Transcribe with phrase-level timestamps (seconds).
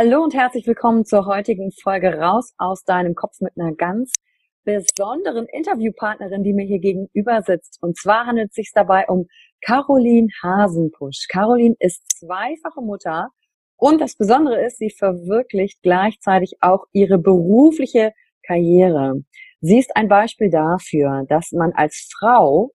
[0.00, 4.12] Hallo und herzlich willkommen zur heutigen Folge Raus aus deinem Kopf mit einer ganz
[4.62, 7.78] besonderen Interviewpartnerin, die mir hier gegenüber sitzt.
[7.82, 9.26] Und zwar handelt es sich dabei um
[9.60, 11.26] Caroline Hasenpusch.
[11.28, 13.30] Caroline ist zweifache Mutter
[13.76, 18.12] und das Besondere ist, sie verwirklicht gleichzeitig auch ihre berufliche
[18.46, 19.24] Karriere.
[19.60, 22.70] Sie ist ein Beispiel dafür, dass man als Frau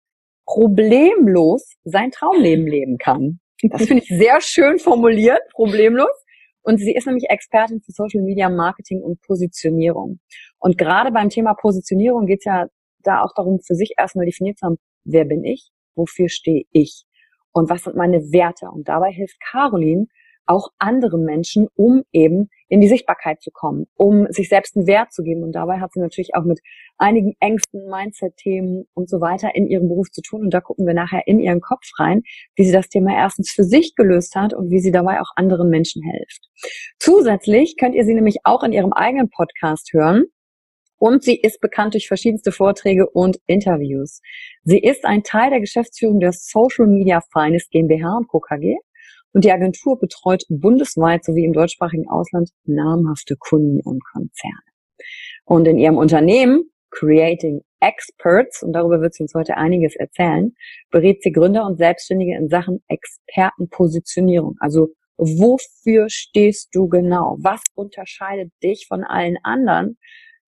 [0.46, 3.40] problemlos sein Traumleben leben kann.
[3.62, 6.23] Das finde ich sehr schön formuliert, problemlos.
[6.64, 10.20] Und sie ist nämlich Expertin für Social Media Marketing und Positionierung.
[10.60, 12.68] Und gerade beim Thema Positionierung geht es ja
[13.00, 17.04] da auch darum, für sich erstmal definiert zu haben, wer bin ich, wofür stehe ich
[17.52, 18.68] und was sind meine Werte.
[18.72, 20.08] Und dabei hilft Caroline,
[20.46, 25.14] auch anderen Menschen, um eben in die Sichtbarkeit zu kommen, um sich selbst einen Wert
[25.14, 25.44] zu geben.
[25.44, 26.60] Und dabei hat sie natürlich auch mit
[26.98, 30.42] einigen Ängsten, Mindset-Themen und so weiter in ihrem Beruf zu tun.
[30.42, 32.24] Und da gucken wir nachher in ihren Kopf rein,
[32.56, 35.70] wie sie das Thema erstens für sich gelöst hat und wie sie dabei auch anderen
[35.70, 36.50] Menschen hilft.
[37.00, 40.26] Zusätzlich könnt ihr sie nämlich auch in ihrem eigenen Podcast hören.
[40.98, 44.22] Und sie ist bekannt durch verschiedenste Vorträge und Interviews.
[44.64, 48.40] Sie ist ein Teil der Geschäftsführung der Social Media Finest GmbH und Co.
[48.40, 48.78] KG
[49.34, 54.62] und die Agentur betreut bundesweit sowie im deutschsprachigen Ausland namhafte Kunden und Konzerne.
[55.46, 60.54] Und in ihrem Unternehmen Creating Experts, und darüber wird sie uns heute einiges erzählen,
[60.92, 64.56] berät sie Gründer und Selbstständige in Sachen Expertenpositionierung.
[64.60, 67.38] Also wofür stehst du genau?
[67.42, 69.98] Was unterscheidet dich von allen anderen?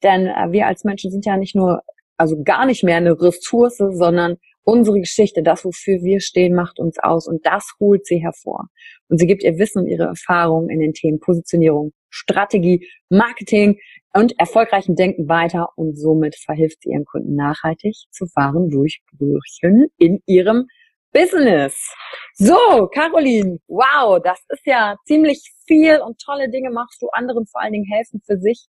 [0.03, 1.81] Denn äh, wir als Menschen sind ja nicht nur,
[2.17, 4.37] also gar nicht mehr eine Ressource, sondern
[4.67, 8.67] Unsere Geschichte, das, wofür wir stehen, macht uns aus und das holt sie hervor.
[9.07, 13.77] Und sie gibt ihr Wissen und ihre Erfahrungen in den Themen Positionierung, Strategie, Marketing
[14.13, 20.23] und erfolgreichen Denken weiter und somit verhilft sie ihren Kunden nachhaltig zu wahren Durchbrüchen in
[20.25, 20.65] ihrem
[21.11, 21.93] Business.
[22.33, 27.61] So, Caroline, wow, das ist ja ziemlich viel und tolle Dinge machst du anderen vor
[27.61, 28.65] allen Dingen helfen für sich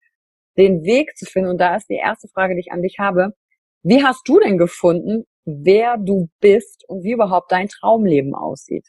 [0.57, 1.49] den Weg zu finden.
[1.49, 3.33] Und da ist die erste Frage, die ich an dich habe.
[3.83, 8.87] Wie hast du denn gefunden, wer du bist und wie überhaupt dein Traumleben aussieht?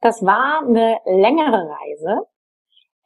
[0.00, 2.26] Das war eine längere Reise.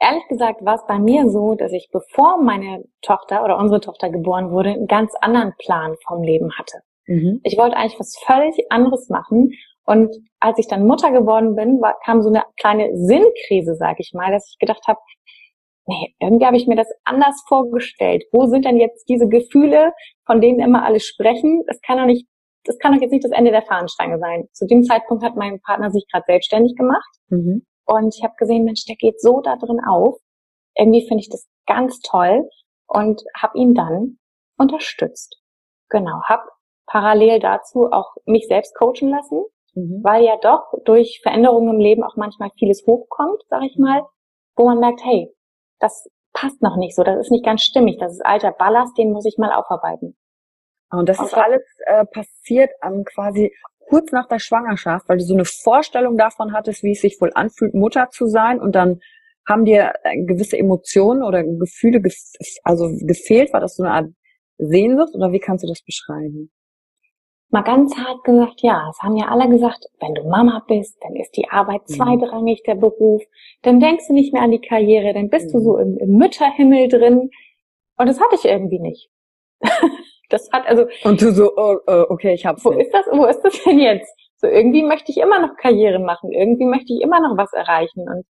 [0.00, 4.10] Ehrlich gesagt war es bei mir so, dass ich, bevor meine Tochter oder unsere Tochter
[4.10, 6.78] geboren wurde, einen ganz anderen Plan vom Leben hatte.
[7.06, 7.40] Mhm.
[7.42, 9.52] Ich wollte eigentlich was völlig anderes machen.
[9.84, 14.12] Und als ich dann Mutter geworden bin, war, kam so eine kleine Sinnkrise, sag ich
[14.12, 15.00] mal, dass ich gedacht habe,
[15.88, 18.24] nee, irgendwie habe ich mir das anders vorgestellt.
[18.30, 19.92] Wo sind denn jetzt diese Gefühle,
[20.26, 21.64] von denen immer alle sprechen?
[21.66, 22.26] Es kann doch nicht
[22.68, 24.48] das kann doch jetzt nicht das Ende der Fahnenstange sein.
[24.52, 27.66] Zu dem Zeitpunkt hat mein Partner sich gerade selbstständig gemacht mhm.
[27.86, 30.16] und ich habe gesehen, Mensch, der geht so da drin auf.
[30.76, 32.48] Irgendwie finde ich das ganz toll
[32.86, 34.18] und habe ihn dann
[34.58, 35.40] unterstützt.
[35.88, 36.42] Genau, habe
[36.86, 39.44] parallel dazu auch mich selbst coachen lassen,
[39.74, 40.00] mhm.
[40.02, 44.02] weil ja doch durch Veränderungen im Leben auch manchmal vieles hochkommt, sag ich mal,
[44.56, 45.34] wo man merkt, hey,
[45.80, 49.12] das passt noch nicht so, das ist nicht ganz stimmig, das ist alter Ballast, den
[49.12, 50.16] muss ich mal aufarbeiten.
[50.90, 53.52] Und das ist alles äh, passiert ähm, quasi
[53.88, 57.32] kurz nach der Schwangerschaft, weil du so eine Vorstellung davon hattest, wie es sich wohl
[57.34, 59.00] anfühlt, Mutter zu sein und dann
[59.46, 62.14] haben dir äh, gewisse Emotionen oder Gefühle gef
[62.64, 63.52] also gefehlt?
[63.52, 64.06] War das so eine Art
[64.58, 66.50] Sehnsucht oder wie kannst du das beschreiben?
[67.50, 68.88] Mal ganz hart gesagt, ja.
[68.90, 71.94] Es haben ja alle gesagt, wenn du Mama bist, dann ist die Arbeit mhm.
[71.94, 73.22] zweitrangig der Beruf.
[73.62, 75.52] Dann denkst du nicht mehr an die Karriere, dann bist mhm.
[75.52, 77.30] du so im, im Mütterhimmel drin.
[77.96, 79.08] Und das hatte ich irgendwie nicht.
[80.28, 80.86] das hat also.
[81.04, 82.64] Und du so, oh, oh, okay, ich hab's.
[82.64, 82.86] Wo nicht.
[82.86, 83.06] ist das?
[83.10, 84.12] Wo ist das denn jetzt?
[84.36, 86.30] So irgendwie möchte ich immer noch Karriere machen.
[86.32, 88.06] Irgendwie möchte ich immer noch was erreichen.
[88.08, 88.26] Und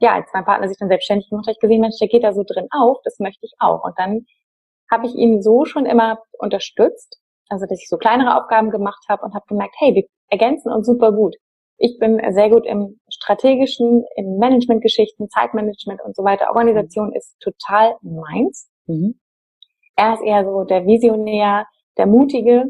[0.00, 2.24] ja, als mein Partner sich dann selbstständig gemacht hat, habe ich gesehen, Mensch, der geht
[2.24, 2.96] da so drin auf.
[3.04, 3.84] Das möchte ich auch.
[3.84, 4.26] Und dann
[4.90, 9.24] habe ich ihn so schon immer unterstützt also dass ich so kleinere Aufgaben gemacht habe
[9.24, 11.36] und habe gemerkt, hey, wir ergänzen uns super gut.
[11.76, 16.48] Ich bin sehr gut im strategischen, im Managementgeschichten, Zeitmanagement und so weiter.
[16.48, 18.70] Organisation ist total meins.
[18.86, 19.18] Mhm.
[19.96, 22.66] Er ist eher so der Visionär, der Mutige.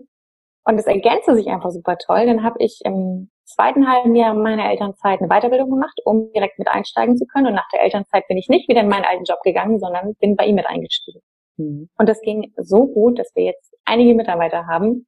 [0.64, 2.26] Und es ergänzte sich einfach super toll.
[2.26, 6.68] Dann habe ich im zweiten halben Jahr meiner Elternzeit eine Weiterbildung gemacht, um direkt mit
[6.68, 7.48] einsteigen zu können.
[7.48, 10.36] Und nach der Elternzeit bin ich nicht wieder in meinen alten Job gegangen, sondern bin
[10.36, 11.20] bei ihm mit eingestiegen.
[11.58, 11.90] Mhm.
[11.98, 15.06] Und das ging so gut, dass wir jetzt einige Mitarbeiter haben,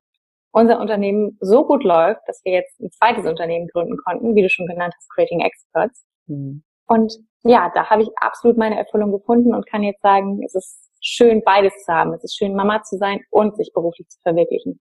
[0.52, 4.48] unser Unternehmen so gut läuft, dass wir jetzt ein zweites Unternehmen gründen konnten, wie du
[4.48, 6.06] schon genannt hast, Creating Experts.
[6.26, 6.62] Mhm.
[6.86, 7.14] Und
[7.44, 11.42] ja, da habe ich absolut meine Erfüllung gefunden und kann jetzt sagen, es ist schön,
[11.44, 12.12] beides zu haben.
[12.14, 14.80] Es ist schön, Mama zu sein und sich beruflich zu verwirklichen.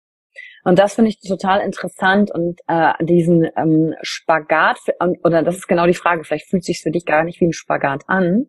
[0.64, 4.78] Und das finde ich total interessant und äh, diesen ähm, Spagat,
[5.24, 7.46] oder das ist genau die Frage, vielleicht fühlt es sich für dich gar nicht wie
[7.46, 8.46] ein Spagat an,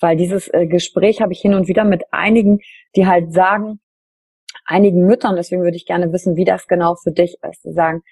[0.00, 2.60] weil dieses äh, Gespräch habe ich hin und wieder mit einigen,
[2.94, 3.80] die halt sagen,
[4.68, 8.02] einigen Müttern, deswegen würde ich gerne wissen, wie das genau für dich ist, die sagen,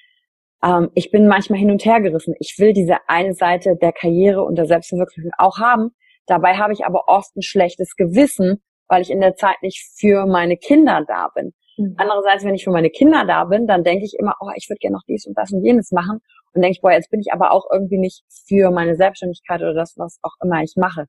[0.65, 2.35] ähm, ich bin manchmal hin und her gerissen.
[2.41, 5.91] Ich will diese eine Seite der Karriere und der Selbstverwirklichung auch haben.
[6.27, 10.27] Dabei habe ich aber oft ein schlechtes Gewissen, weil ich in der Zeit nicht für
[10.27, 11.53] meine Kinder da bin.
[11.77, 11.95] Mhm.
[11.99, 14.79] Andererseits, wenn ich für meine Kinder da bin, dann denke ich immer, oh, ich würde
[14.79, 16.21] gerne noch dies und das und jenes machen.
[16.53, 19.75] Und denke ich, boah, jetzt bin ich aber auch irgendwie nicht für meine Selbstständigkeit oder
[19.75, 21.05] das, was auch immer ich mache.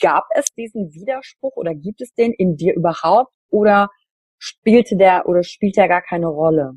[0.00, 3.32] Gab es diesen Widerspruch oder gibt es den in dir überhaupt?
[3.50, 3.88] Oder
[4.38, 6.72] spielte der oder spielt der gar keine Rolle?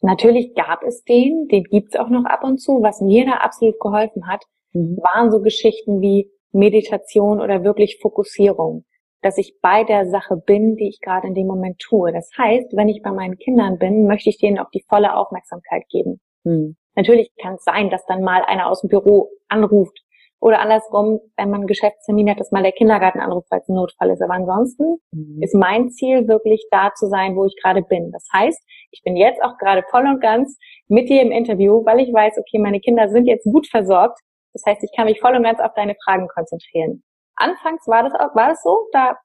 [0.00, 2.82] Natürlich gab es den, den gibt's auch noch ab und zu.
[2.82, 4.98] Was mir da absolut geholfen hat, mhm.
[4.98, 8.84] waren so Geschichten wie Meditation oder wirklich Fokussierung,
[9.22, 12.12] dass ich bei der Sache bin, die ich gerade in dem Moment tue.
[12.12, 15.82] Das heißt, wenn ich bei meinen Kindern bin, möchte ich denen auch die volle Aufmerksamkeit
[15.88, 16.20] geben.
[16.44, 16.76] Mhm.
[16.94, 19.98] Natürlich kann es sein, dass dann mal einer aus dem Büro anruft
[20.40, 23.74] oder andersrum, wenn man einen Geschäftstermin hat, dass mal der Kindergarten anruft, weil es ein
[23.74, 24.22] Notfall ist.
[24.22, 25.42] Aber ansonsten mhm.
[25.42, 28.12] ist mein Ziel wirklich da zu sein, wo ich gerade bin.
[28.12, 28.60] Das heißt,
[28.92, 30.56] ich bin jetzt auch gerade voll und ganz
[30.86, 34.20] mit dir im Interview, weil ich weiß, okay, meine Kinder sind jetzt gut versorgt.
[34.52, 37.02] Das heißt, ich kann mich voll und ganz auf deine Fragen konzentrieren.
[37.34, 39.16] Anfangs war das auch, war das so, da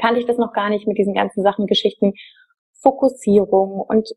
[0.00, 2.12] kannte ich das noch gar nicht mit diesen ganzen Sachen, Geschichten,
[2.80, 4.08] Fokussierung und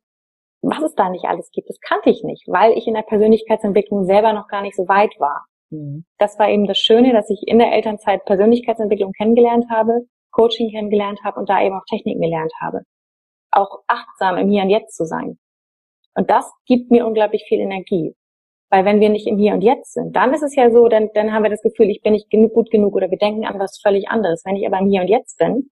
[0.62, 4.06] was es da nicht alles gibt, das kannte ich nicht, weil ich in der Persönlichkeitsentwicklung
[4.06, 5.46] selber noch gar nicht so weit war.
[5.69, 6.05] Mhm.
[6.17, 11.19] Das war eben das Schöne, dass ich in der Elternzeit Persönlichkeitsentwicklung kennengelernt habe, Coaching kennengelernt
[11.24, 12.81] habe und da eben auch Techniken gelernt habe.
[13.51, 15.38] Auch achtsam im Hier und Jetzt zu sein.
[16.15, 18.15] Und das gibt mir unglaublich viel Energie.
[18.69, 21.10] Weil wenn wir nicht im Hier und Jetzt sind, dann ist es ja so, dann,
[21.13, 23.60] dann haben wir das Gefühl, ich bin nicht genug, gut genug oder wir denken an
[23.60, 24.43] was völlig anderes.
[24.45, 25.69] Wenn ich aber im Hier und Jetzt bin,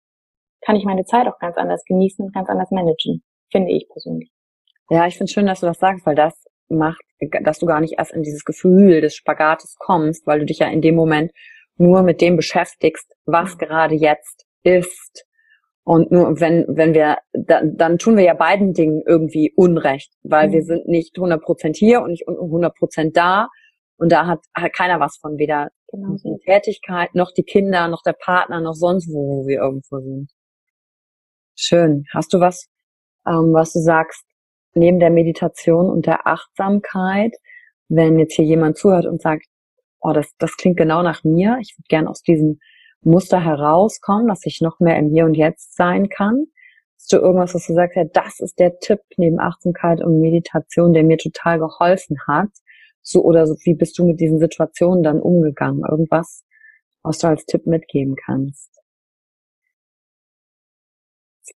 [0.63, 4.31] kann ich meine Zeit auch ganz anders genießen und ganz anders managen, finde ich persönlich.
[4.91, 6.35] Ja, ich finde schön, dass du das sagst, weil das
[6.69, 7.03] macht,
[7.43, 10.69] dass du gar nicht erst in dieses Gefühl des Spagates kommst, weil du dich ja
[10.69, 11.33] in dem Moment
[11.77, 13.59] nur mit dem beschäftigst, was mhm.
[13.59, 15.25] gerade jetzt ist.
[15.85, 20.49] Und nur wenn, wenn wir, dann, dann tun wir ja beiden Dingen irgendwie Unrecht, weil
[20.49, 20.53] mhm.
[20.53, 23.49] wir sind nicht 100 Prozent hier und nicht 100 Prozent da.
[23.97, 26.15] Und da hat, hat keiner was von, weder genau.
[26.23, 30.31] die Tätigkeit, noch die Kinder, noch der Partner, noch sonst wo, wo wir irgendwo sind.
[31.57, 32.05] Schön.
[32.15, 32.69] Hast du was,
[33.27, 34.25] ähm, was du sagst,
[34.79, 37.35] neben der Meditation und der Achtsamkeit,
[37.89, 39.47] wenn jetzt hier jemand zuhört und sagt,
[40.01, 42.61] oh, das, das klingt genau nach mir, ich würde gern aus diesem
[43.03, 46.47] Muster herauskommen, dass ich noch mehr im Hier und Jetzt sein kann.
[46.97, 50.93] Hast du irgendwas, was du sagst, ja, das ist der Tipp neben Achtsamkeit und Meditation,
[50.93, 52.51] der mir total geholfen hat?
[53.03, 55.85] So, oder so, wie bist du mit diesen Situationen dann umgegangen?
[55.89, 56.45] Irgendwas,
[57.03, 58.83] was du als Tipp mitgeben kannst?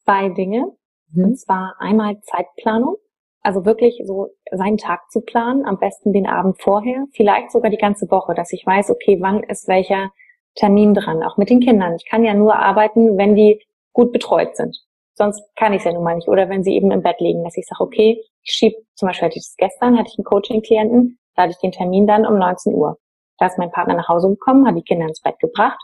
[0.03, 0.65] Zwei Dinge.
[1.11, 1.23] Mhm.
[1.23, 2.97] Und zwar einmal Zeitplanung.
[3.41, 7.77] Also wirklich so seinen Tag zu planen, am besten den Abend vorher, vielleicht sogar die
[7.77, 10.11] ganze Woche, dass ich weiß, okay, wann ist welcher
[10.55, 11.95] Termin dran, auch mit den Kindern.
[11.95, 14.77] Ich kann ja nur arbeiten, wenn die gut betreut sind.
[15.13, 16.27] Sonst kann ich es ja nun mal nicht.
[16.27, 19.27] Oder wenn sie eben im Bett liegen, dass ich sage, okay, ich schiebe, zum Beispiel
[19.27, 22.37] hatte ich das gestern, hatte ich einen Coaching-Klienten, da hatte ich den Termin dann um
[22.37, 22.97] 19 Uhr.
[23.37, 25.79] Da ist mein Partner nach Hause gekommen, hat die Kinder ins Bett gebracht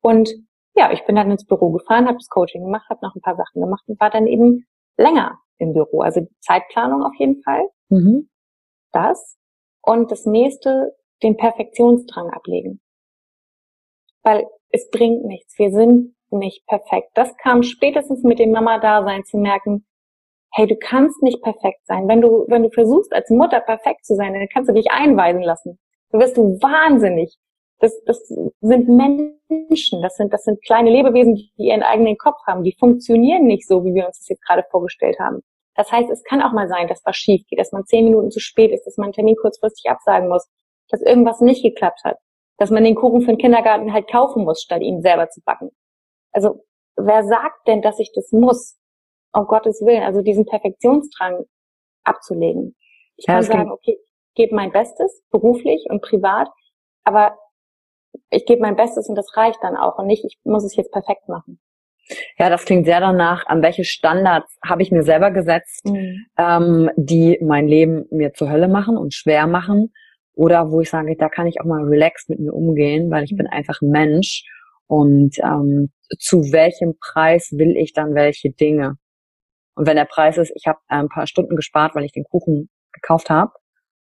[0.00, 0.30] und
[0.76, 3.36] ja, ich bin dann ins Büro gefahren, habe das Coaching gemacht, habe noch ein paar
[3.36, 6.00] Sachen gemacht und war dann eben länger im Büro.
[6.00, 7.68] Also Zeitplanung auf jeden Fall.
[7.88, 8.28] Mhm.
[8.92, 9.36] Das.
[9.82, 12.80] Und das nächste, den Perfektionsdrang ablegen.
[14.22, 15.58] Weil es bringt nichts.
[15.58, 17.10] Wir sind nicht perfekt.
[17.14, 19.86] Das kam spätestens mit dem Mama-Dasein zu merken,
[20.52, 22.08] hey, du kannst nicht perfekt sein.
[22.08, 25.42] Wenn du, wenn du versuchst, als Mutter perfekt zu sein, dann kannst du dich einweisen
[25.42, 25.78] lassen.
[26.10, 27.36] Du wirst du wahnsinnig.
[27.80, 32.62] Das, das sind Menschen, das sind, das sind kleine Lebewesen, die ihren eigenen Kopf haben.
[32.62, 35.40] Die funktionieren nicht so, wie wir uns das jetzt gerade vorgestellt haben.
[35.74, 38.30] Das heißt, es kann auch mal sein, dass was schief geht, dass man zehn Minuten
[38.30, 40.48] zu spät ist, dass man einen Termin kurzfristig absagen muss,
[40.88, 42.18] dass irgendwas nicht geklappt hat,
[42.58, 45.70] dass man den Kuchen für den Kindergarten halt kaufen muss, statt ihn selber zu backen.
[46.32, 46.64] Also,
[46.96, 48.78] wer sagt denn, dass ich das muss?
[49.32, 51.44] Um Gottes Willen, also diesen Perfektionsdrang
[52.04, 52.76] abzulegen.
[53.16, 56.48] Ich ja, kann sagen, okay, ich gebe mein Bestes, beruflich und privat,
[57.02, 57.36] aber
[58.30, 60.92] ich gebe mein Bestes und das reicht dann auch und nicht, ich muss es jetzt
[60.92, 61.60] perfekt machen.
[62.38, 66.26] Ja, das klingt sehr danach, an welche Standards habe ich mir selber gesetzt, mhm.
[66.36, 69.92] ähm, die mein Leben mir zur Hölle machen und schwer machen.
[70.34, 73.32] Oder wo ich sage, da kann ich auch mal relaxed mit mir umgehen, weil ich
[73.32, 73.38] mhm.
[73.38, 74.44] bin einfach ein Mensch.
[74.86, 78.96] Und ähm, zu welchem Preis will ich dann welche Dinge?
[79.76, 82.68] Und wenn der Preis ist, ich habe ein paar Stunden gespart, weil ich den Kuchen
[82.92, 83.52] gekauft habe,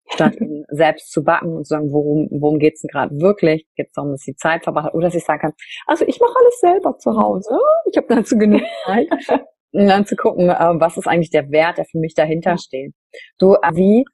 [0.08, 0.36] statt
[0.68, 3.66] selbst zu backen und zu sagen, worum, worum geht's denn gerade wirklich?
[3.76, 5.52] Geht es darum, dass die Zeit verbracht hat oder dass ich sagen kann,
[5.86, 7.58] also ich mache alles selber zu Hause,
[7.90, 9.08] ich habe dazu genug Zeit.
[9.72, 12.94] und dann zu gucken, äh, was ist eigentlich der Wert, der für mich dahinter steht.
[13.38, 14.04] Du, äh, wie,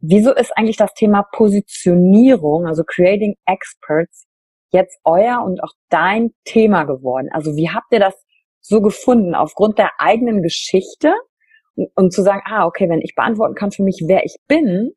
[0.00, 4.26] wieso ist eigentlich das Thema Positionierung, also Creating Experts,
[4.70, 7.28] jetzt euer und auch dein Thema geworden?
[7.32, 8.14] Also wie habt ihr das
[8.60, 9.34] so gefunden?
[9.34, 11.14] Aufgrund der eigenen Geschichte?
[11.74, 14.92] Und, und zu sagen, ah, okay, wenn ich beantworten kann für mich, wer ich bin,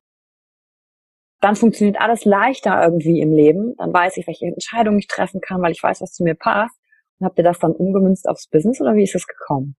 [1.42, 3.75] dann funktioniert alles leichter irgendwie im Leben.
[3.77, 6.77] Dann weiß ich, welche Entscheidungen ich treffen kann, weil ich weiß, was zu mir passt.
[7.20, 9.75] Und habt ihr das dann umgemünzt aufs Business oder wie ist es gekommen?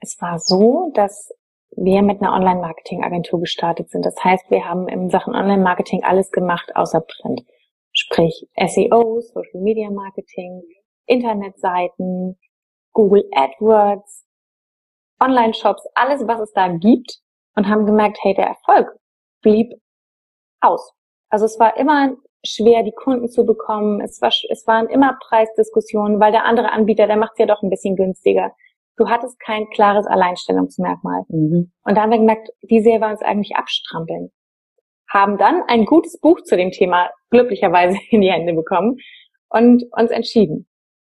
[0.00, 1.30] Es war so, dass
[1.76, 4.04] wir mit einer Online-Marketing-Agentur gestartet sind.
[4.04, 7.42] Das heißt, wir haben in Sachen Online-Marketing alles gemacht außer Print.
[7.92, 10.62] Sprich SEO, Social Media Marketing,
[11.06, 12.38] Internetseiten,
[12.92, 14.26] Google AdWords,
[15.20, 17.20] Online-Shops, alles, was es da gibt
[17.54, 18.88] und haben gemerkt, hey, der Erfolg
[19.42, 19.72] blieb
[20.60, 20.92] aus.
[21.28, 24.00] Also es war immer schwer, die Kunden zu bekommen.
[24.00, 27.62] Es, war, es waren immer Preisdiskussionen, weil der andere Anbieter, der macht es ja doch
[27.62, 28.52] ein bisschen günstiger.
[28.96, 31.22] Du hattest kein klares Alleinstellungsmerkmal.
[31.28, 31.72] Mhm.
[31.84, 34.30] Und da haben wir gemerkt, wie sehr wir uns eigentlich abstrampeln.
[35.08, 38.96] Haben dann ein gutes Buch zu dem Thema glücklicherweise in die Hände bekommen
[39.48, 40.66] und uns entschieden.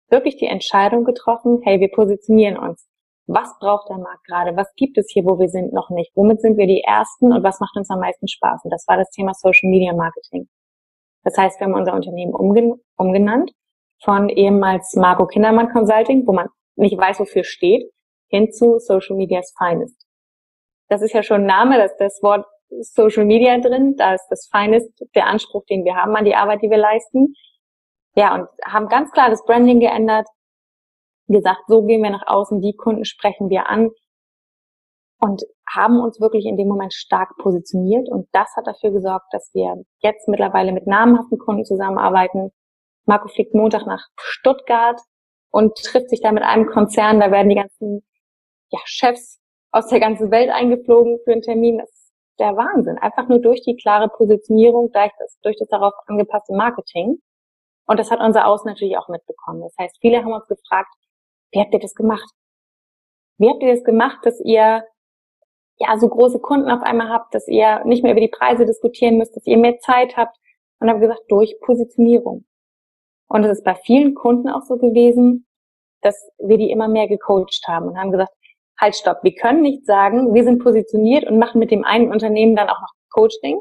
[0.09, 2.90] Wirklich die Entscheidung getroffen, hey, wir positionieren uns
[3.33, 4.57] was braucht der Markt gerade?
[4.57, 6.11] Was gibt es hier, wo wir sind, noch nicht?
[6.15, 8.65] Womit sind wir die Ersten und was macht uns am meisten Spaß?
[8.65, 10.49] Und das war das Thema Social Media Marketing.
[11.25, 13.53] Das heißt, wir haben unser Unternehmen umgen umgenannt
[14.03, 17.91] von ehemals Marco Kindermann Consulting, wo man nicht weiß, wofür steht,
[18.29, 20.07] hin zu Social Media's Finest.
[20.89, 22.47] Das ist ja schon ein Name, das ist das Wort
[22.81, 26.63] Social Media drin, da ist das Finest der Anspruch, den wir haben an die Arbeit,
[26.63, 27.35] die wir leisten.
[28.15, 30.27] Ja, und haben ganz klar das Branding geändert,
[31.33, 33.91] gesagt, so gehen wir nach außen, die Kunden sprechen wir an
[35.21, 39.51] und haben uns wirklich in dem Moment stark positioniert und das hat dafür gesorgt, dass
[39.53, 42.51] wir jetzt mittlerweile mit namhaften Kunden zusammenarbeiten.
[43.05, 45.01] Marco fliegt Montag nach Stuttgart
[45.51, 48.03] und trifft sich da mit einem Konzern, da werden die ganzen
[48.71, 49.41] ja, Chefs
[49.73, 51.79] aus der ganzen Welt eingeflogen für einen Termin.
[51.79, 52.99] Das ist der Wahnsinn.
[52.99, 57.19] Einfach nur durch die klare Positionierung, durch das, durch das darauf angepasste Marketing.
[57.87, 59.63] Und das hat unser Außen natürlich auch mitbekommen.
[59.63, 60.89] Das heißt, viele haben uns gefragt,
[61.53, 62.31] wie habt ihr das gemacht?
[63.39, 64.85] Wie habt ihr das gemacht, dass ihr
[65.79, 69.17] ja so große Kunden auf einmal habt, dass ihr nicht mehr über die Preise diskutieren
[69.17, 70.37] müsst, dass ihr mehr Zeit habt?
[70.79, 72.47] Und haben gesagt, durch Positionierung.
[73.29, 75.47] Und es ist bei vielen Kunden auch so gewesen,
[76.01, 78.33] dass wir die immer mehr gecoacht haben und haben gesagt,
[78.81, 82.57] halt stopp, wir können nicht sagen, wir sind positioniert und machen mit dem einen Unternehmen
[82.57, 83.61] dann auch noch Coaching,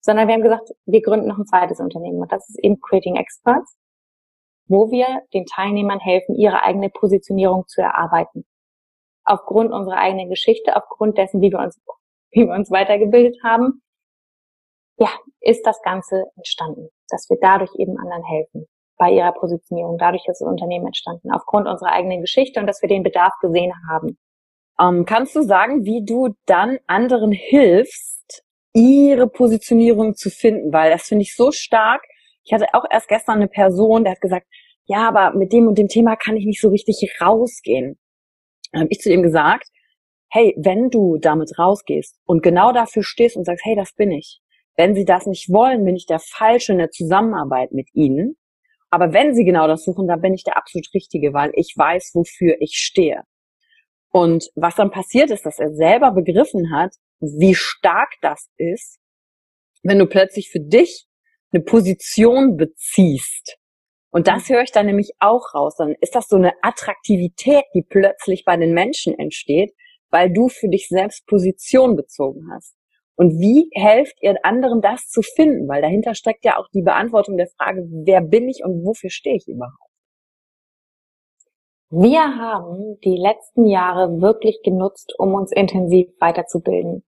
[0.00, 3.16] sondern wir haben gesagt, wir gründen noch ein zweites Unternehmen und das ist eben Creating
[3.16, 3.76] Experts
[4.68, 8.44] wo wir den Teilnehmern helfen, ihre eigene Positionierung zu erarbeiten.
[9.24, 11.80] Aufgrund unserer eigenen Geschichte, aufgrund dessen, wie wir uns,
[12.30, 13.82] wie wir uns weitergebildet haben,
[14.98, 15.08] ja,
[15.40, 18.66] ist das Ganze entstanden, dass wir dadurch eben anderen helfen.
[18.98, 19.96] bei ihrer Positionierung.
[19.96, 23.72] Dadurch ist das Unternehmen entstanden, aufgrund unserer eigenen Geschichte und dass wir den Bedarf gesehen
[23.88, 24.18] haben.
[24.80, 28.42] Ähm, kannst du sagen, wie du dann anderen hilfst,
[28.74, 30.72] ihre Positionierung zu finden?
[30.72, 32.02] Weil das finde ich so stark.
[32.44, 34.46] Ich hatte auch erst gestern eine Person, der hat gesagt,
[34.88, 37.98] ja, aber mit dem und dem Thema kann ich nicht so richtig rausgehen.
[38.72, 39.68] Dann habe ich zu ihm gesagt,
[40.30, 44.40] hey, wenn du damit rausgehst und genau dafür stehst und sagst, hey, das bin ich.
[44.76, 48.36] Wenn sie das nicht wollen, bin ich der Falsche in der Zusammenarbeit mit ihnen.
[48.90, 52.12] Aber wenn sie genau das suchen, dann bin ich der absolut Richtige, weil ich weiß,
[52.14, 53.22] wofür ich stehe.
[54.10, 58.98] Und was dann passiert ist, dass er selber begriffen hat, wie stark das ist,
[59.82, 61.06] wenn du plötzlich für dich
[61.52, 63.57] eine Position beziehst.
[64.10, 65.76] Und das höre ich dann nämlich auch raus.
[65.76, 69.74] Dann ist das so eine Attraktivität, die plötzlich bei den Menschen entsteht,
[70.10, 72.74] weil du für dich selbst Position bezogen hast.
[73.16, 75.68] Und wie helft ihr anderen das zu finden?
[75.68, 79.36] Weil dahinter steckt ja auch die Beantwortung der Frage, wer bin ich und wofür stehe
[79.36, 79.88] ich überhaupt?
[81.90, 87.02] Wir haben die letzten Jahre wirklich genutzt, um uns intensiv weiterzubilden.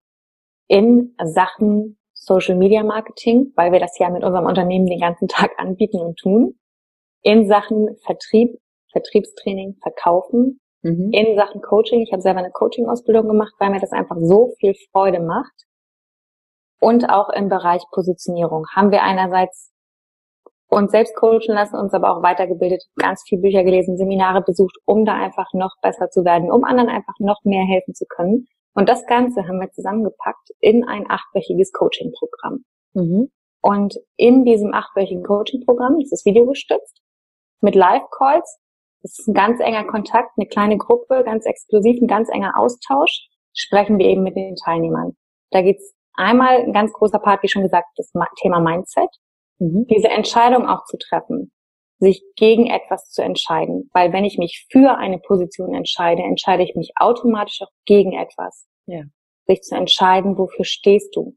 [0.68, 5.52] In Sachen Social Media Marketing, weil wir das ja mit unserem Unternehmen den ganzen Tag
[5.58, 6.58] anbieten und tun.
[7.22, 8.58] In Sachen Vertrieb,
[8.92, 11.10] Vertriebstraining, Verkaufen, mhm.
[11.12, 12.02] in Sachen Coaching.
[12.02, 15.66] Ich habe selber eine Coaching-Ausbildung gemacht, weil mir das einfach so viel Freude macht.
[16.80, 19.70] Und auch im Bereich Positionierung haben wir einerseits
[20.68, 25.04] uns selbst coachen lassen, uns aber auch weitergebildet, ganz viel Bücher gelesen, Seminare besucht, um
[25.04, 28.46] da einfach noch besser zu werden, um anderen einfach noch mehr helfen zu können.
[28.74, 32.64] Und das Ganze haben wir zusammengepackt in ein achtwöchiges Coaching-Programm.
[32.94, 33.30] Mhm.
[33.60, 37.00] Und in diesem achtwöchigen Coaching-Programm, das ist videogestützt,
[37.60, 38.58] mit Live-Calls,
[39.02, 43.28] das ist ein ganz enger Kontakt, eine kleine Gruppe, ganz exklusiv, ein ganz enger Austausch,
[43.54, 45.16] sprechen wir eben mit den Teilnehmern.
[45.50, 49.08] Da geht's einmal ein ganz großer Part, wie schon gesagt, das Thema Mindset,
[49.58, 49.86] mhm.
[49.86, 51.50] diese Entscheidung auch zu treffen,
[51.98, 53.88] sich gegen etwas zu entscheiden.
[53.92, 58.66] Weil wenn ich mich für eine Position entscheide, entscheide ich mich automatisch auch gegen etwas.
[58.86, 59.02] Ja.
[59.46, 61.36] Sich zu entscheiden, wofür stehst du?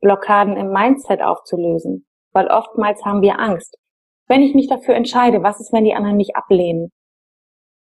[0.00, 2.06] Blockaden im Mindset aufzulösen.
[2.32, 3.78] Weil oftmals haben wir Angst.
[4.26, 6.90] Wenn ich mich dafür entscheide, was ist, wenn die anderen mich ablehnen?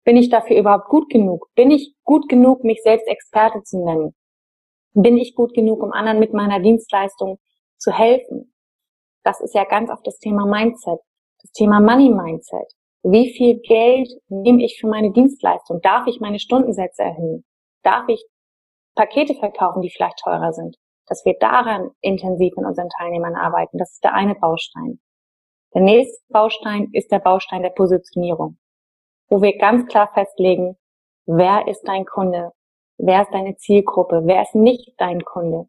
[0.03, 1.47] Bin ich dafür überhaupt gut genug?
[1.55, 4.13] Bin ich gut genug, mich selbst Experte zu nennen?
[4.93, 7.39] Bin ich gut genug, um anderen mit meiner Dienstleistung
[7.77, 8.53] zu helfen?
[9.23, 10.99] Das ist ja ganz oft das Thema Mindset,
[11.41, 12.71] das Thema Money Mindset.
[13.01, 15.79] Wie viel Geld nehme ich für meine Dienstleistung?
[15.81, 17.43] Darf ich meine Stundensätze erhöhen?
[17.83, 18.23] Darf ich
[18.95, 20.75] Pakete verkaufen, die vielleicht teurer sind?
[21.07, 24.99] Dass wir daran intensiv in unseren Teilnehmern arbeiten, das ist der eine Baustein.
[25.75, 28.57] Der nächste Baustein ist der Baustein der Positionierung,
[29.27, 30.77] wo wir ganz klar festlegen,
[31.25, 32.53] wer ist dein Kunde?
[32.97, 34.21] Wer ist deine Zielgruppe?
[34.23, 35.67] Wer ist nicht dein Kunde?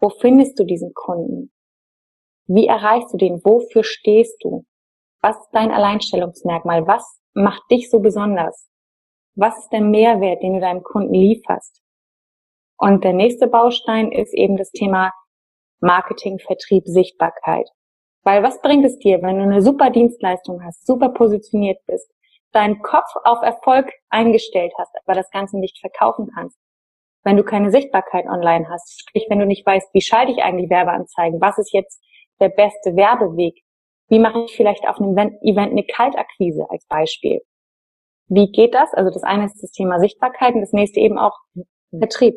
[0.00, 1.52] Wo findest du diesen Kunden?
[2.46, 3.44] Wie erreichst du den?
[3.44, 4.64] Wofür stehst du?
[5.20, 6.86] Was ist dein Alleinstellungsmerkmal?
[6.86, 8.70] Was macht dich so besonders?
[9.34, 11.82] Was ist der Mehrwert, den du deinem Kunden lieferst?
[12.78, 15.12] Und der nächste Baustein ist eben das Thema
[15.80, 17.68] Marketing, Vertrieb, Sichtbarkeit.
[18.24, 22.10] Weil was bringt es dir, wenn du eine super Dienstleistung hast, super positioniert bist,
[22.52, 26.58] deinen Kopf auf Erfolg eingestellt hast, aber das Ganze nicht verkaufen kannst?
[27.24, 30.70] Wenn du keine Sichtbarkeit online hast, sprich, wenn du nicht weißt, wie schalte ich eigentlich
[30.70, 32.02] Werbeanzeigen, was ist jetzt
[32.40, 33.62] der beste Werbeweg,
[34.08, 37.40] wie mache ich vielleicht auf einem Event eine Kaltakquise als Beispiel?
[38.28, 38.92] Wie geht das?
[38.94, 41.38] Also das eine ist das Thema Sichtbarkeit und das nächste eben auch
[41.96, 42.36] Vertrieb.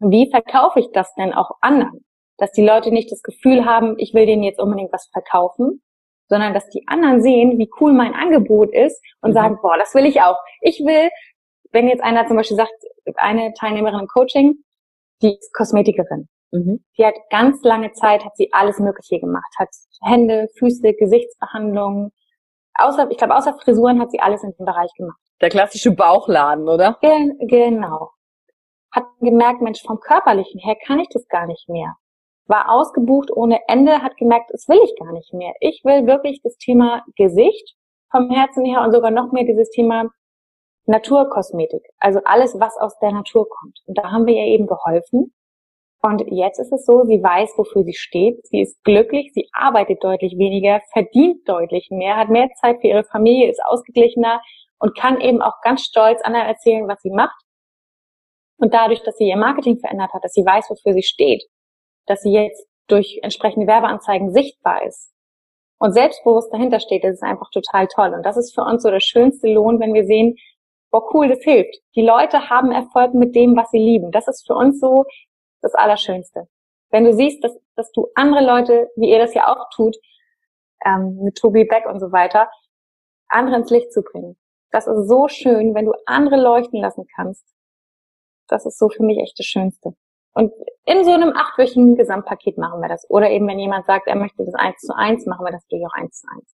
[0.00, 2.04] Wie verkaufe ich das denn auch anderen?
[2.36, 5.82] Dass die Leute nicht das Gefühl haben, ich will denen jetzt unbedingt was verkaufen,
[6.28, 9.34] sondern dass die anderen sehen, wie cool mein Angebot ist und mhm.
[9.34, 10.38] sagen, boah, das will ich auch.
[10.60, 11.10] Ich will,
[11.70, 12.72] wenn jetzt einer zum Beispiel sagt,
[13.16, 14.56] eine Teilnehmerin im Coaching,
[15.22, 16.28] die ist Kosmetikerin.
[16.50, 16.84] Mhm.
[16.98, 19.68] Die hat ganz lange Zeit, hat sie alles Mögliche gemacht, hat
[20.02, 22.10] Hände, Füße, Gesichtsbehandlungen,
[22.74, 25.18] außer, ich glaube, außer Frisuren hat sie alles in dem Bereich gemacht.
[25.40, 26.96] Der klassische Bauchladen, oder?
[27.00, 28.10] Gen genau.
[28.92, 31.96] Hat gemerkt, Mensch, vom Körperlichen her kann ich das gar nicht mehr
[32.46, 35.54] war ausgebucht ohne Ende, hat gemerkt, das will ich gar nicht mehr.
[35.60, 37.74] Ich will wirklich das Thema Gesicht
[38.10, 40.10] vom Herzen her und sogar noch mehr dieses Thema
[40.86, 41.82] Naturkosmetik.
[41.98, 43.78] Also alles, was aus der Natur kommt.
[43.86, 45.32] Und da haben wir ihr eben geholfen.
[46.02, 48.46] Und jetzt ist es so, sie weiß, wofür sie steht.
[48.46, 53.04] Sie ist glücklich, sie arbeitet deutlich weniger, verdient deutlich mehr, hat mehr Zeit für ihre
[53.04, 54.42] Familie, ist ausgeglichener
[54.78, 57.40] und kann eben auch ganz stolz anderen erzählen, was sie macht.
[58.58, 61.42] Und dadurch, dass sie ihr Marketing verändert hat, dass sie weiß, wofür sie steht,
[62.06, 65.12] dass sie jetzt durch entsprechende Werbeanzeigen sichtbar ist
[65.78, 68.14] und selbstbewusst dahinter steht, das ist einfach total toll.
[68.14, 70.36] Und das ist für uns so der schönste Lohn, wenn wir sehen,
[70.90, 71.76] boah, cool, das hilft.
[71.96, 74.10] Die Leute haben Erfolg mit dem, was sie lieben.
[74.12, 75.04] Das ist für uns so
[75.60, 76.48] das Allerschönste.
[76.90, 79.96] Wenn du siehst, dass, dass du andere Leute, wie ihr das ja auch tut,
[80.84, 82.48] ähm, mit Tobi Beck und so weiter,
[83.28, 84.36] andere ins Licht zu bringen.
[84.70, 87.44] Das ist so schön, wenn du andere leuchten lassen kannst.
[88.48, 89.94] Das ist so für mich echt das Schönste.
[90.34, 90.52] Und
[90.84, 93.08] in so einem achtwöchigen Gesamtpaket machen wir das.
[93.08, 95.86] Oder eben, wenn jemand sagt, er möchte das eins zu eins, machen wir das natürlich
[95.86, 96.54] auch eins zu eins.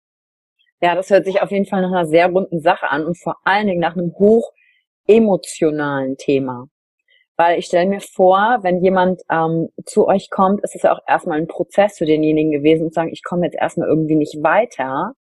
[0.80, 3.36] Ja, das hört sich auf jeden Fall nach einer sehr runden Sache an und vor
[3.44, 4.50] allen Dingen nach einem hoch
[5.06, 6.66] emotionalen Thema.
[7.36, 11.00] Weil ich stelle mir vor, wenn jemand ähm, zu euch kommt, ist es ja auch
[11.06, 15.12] erstmal ein Prozess für denjenigen gewesen und sagen, ich komme jetzt erstmal irgendwie nicht weiter.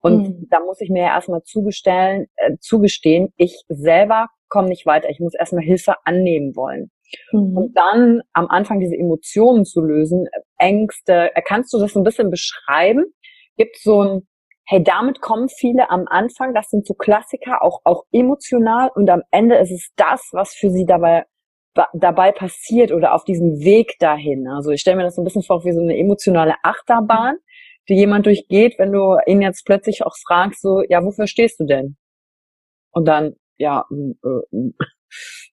[0.00, 0.48] Und mhm.
[0.50, 5.10] da muss ich mir ja erstmal zugestellen, äh, zugestehen, ich selber komme nicht weiter.
[5.10, 6.90] Ich muss erstmal Hilfe annehmen wollen.
[7.32, 7.56] Mhm.
[7.56, 10.26] Und dann am Anfang diese Emotionen zu lösen,
[10.58, 13.04] Ängste, äh, kannst du das so ein bisschen beschreiben?
[13.56, 14.28] Gibt so ein,
[14.66, 19.22] hey, damit kommen viele am Anfang, das sind so Klassiker, auch, auch emotional und am
[19.30, 21.24] Ende ist es das, was für sie dabei
[21.94, 24.48] dabei passiert oder auf diesem Weg dahin.
[24.48, 27.36] Also ich stelle mir das so ein bisschen vor wie so eine emotionale Achterbahn,
[27.88, 31.66] die jemand durchgeht, wenn du ihn jetzt plötzlich auch fragst, so, ja, wofür stehst du
[31.66, 31.96] denn?
[32.92, 34.70] Und dann, ja, äh,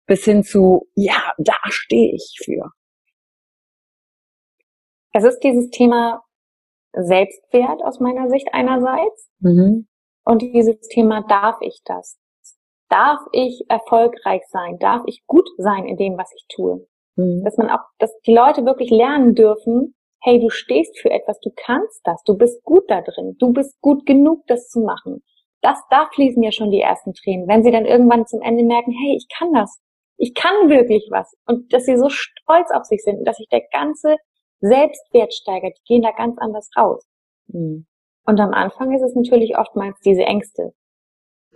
[0.05, 2.71] bis hin zu, ja, da stehe ich für.
[5.13, 6.23] Es ist dieses Thema
[6.93, 9.87] Selbstwert aus meiner Sicht einerseits mhm.
[10.23, 12.17] und dieses Thema darf ich das?
[12.89, 14.77] Darf ich erfolgreich sein?
[14.79, 16.87] Darf ich gut sein in dem, was ich tue?
[17.15, 17.43] Mhm.
[17.43, 21.51] Dass man auch, dass die Leute wirklich lernen dürfen, hey, du stehst für etwas, du
[21.55, 25.23] kannst das, du bist gut da drin, du bist gut genug, das zu machen.
[25.61, 28.91] Das, da fließen ja schon die ersten Tränen, wenn sie dann irgendwann zum Ende merken,
[28.91, 29.79] hey, ich kann das,
[30.17, 31.35] ich kann wirklich was.
[31.45, 34.17] Und dass sie so stolz auf sich sind, dass sich der ganze
[34.59, 37.03] Selbstwert steigert, die gehen da ganz anders raus.
[37.47, 37.87] Mhm.
[38.25, 40.73] Und am Anfang ist es natürlich oftmals diese Ängste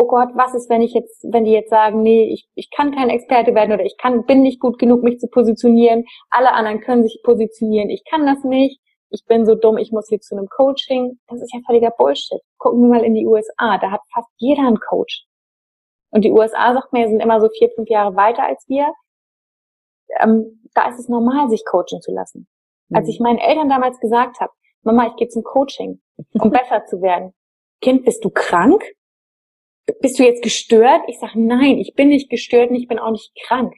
[0.01, 2.95] oh Gott, was ist, wenn ich jetzt, wenn die jetzt sagen, nee, ich, ich kann
[2.95, 6.81] kein Experte werden oder ich kann, bin nicht gut genug, mich zu positionieren, alle anderen
[6.81, 8.79] können sich positionieren, ich kann das nicht,
[9.11, 11.19] ich bin so dumm, ich muss hier zu einem Coaching.
[11.27, 12.41] Das ist ja völliger Bullshit.
[12.57, 15.25] Gucken wir mal in die USA, da hat fast jeder einen Coach.
[16.11, 18.91] Und die USA, sagt mir, sind immer so vier, fünf Jahre weiter als wir.
[20.19, 22.47] Ähm, da ist es normal, sich coachen zu lassen.
[22.89, 22.97] Mhm.
[22.97, 24.51] Als ich meinen Eltern damals gesagt habe,
[24.83, 26.01] Mama, ich gehe zum Coaching,
[26.33, 27.33] um besser zu werden.
[27.81, 28.83] Kind, bist du krank?
[29.99, 31.01] bist du jetzt gestört?
[31.07, 33.73] Ich sage, nein, ich bin nicht gestört und ich bin auch nicht krank.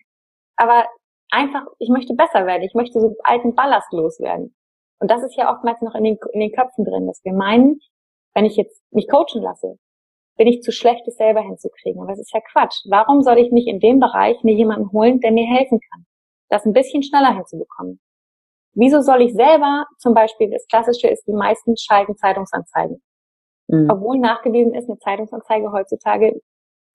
[0.56, 0.88] Aber
[1.30, 2.64] einfach, ich möchte besser werden.
[2.64, 4.56] Ich möchte so alten Ballast loswerden.
[5.04, 7.82] Und das ist ja oftmals noch in den, in den Köpfen drin, dass wir meinen,
[8.34, 9.78] wenn ich jetzt mich coachen lasse,
[10.38, 12.02] bin ich zu schlecht, es selber hinzukriegen.
[12.02, 12.86] Aber das ist ja Quatsch.
[12.90, 16.06] Warum soll ich nicht in dem Bereich mir jemanden holen, der mir helfen kann,
[16.48, 18.00] das ein bisschen schneller hinzubekommen?
[18.76, 23.04] Wieso soll ich selber, zum Beispiel, das Klassische ist, die meisten schalten Zeitungsanzeigen.
[23.68, 23.90] Mhm.
[23.92, 26.40] Obwohl nachgewiesen ist, eine Zeitungsanzeige heutzutage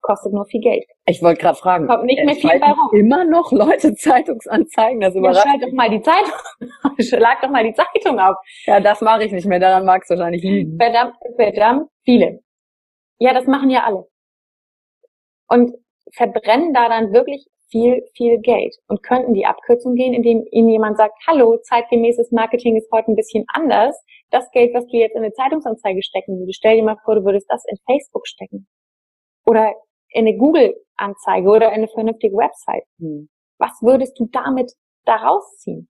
[0.01, 0.83] kostet nur viel Geld.
[1.05, 1.87] Ich wollte gerade fragen.
[1.87, 2.89] Kommt nicht mehr viel bei rum.
[2.93, 5.45] Immer noch Leute Zeitungsanzeigen, das überrascht.
[5.45, 6.33] Ja, schalt doch mal die Zeitung,
[6.99, 8.35] schlag doch mal die Zeitung auf.
[8.65, 10.77] Ja, das mache ich nicht mehr, daran mag es wahrscheinlich liegen.
[10.77, 12.39] Verdammt, verdammt viele.
[13.19, 14.05] Ja, das machen ja alle.
[15.47, 15.73] Und
[16.13, 20.97] verbrennen da dann wirklich viel, viel Geld und könnten die Abkürzung gehen, indem ihnen jemand
[20.97, 23.95] sagt, hallo, zeitgemäßes Marketing ist heute ein bisschen anders.
[24.31, 27.25] Das Geld, was du jetzt in eine Zeitungsanzeige stecken würdest, stell dir mal vor, du
[27.25, 28.67] würdest das in Facebook stecken.
[29.45, 29.73] Oder
[30.13, 32.85] eine Google-Anzeige oder in eine vernünftige Website.
[32.99, 33.29] Hm.
[33.57, 34.73] Was würdest du damit
[35.05, 35.89] da rausziehen?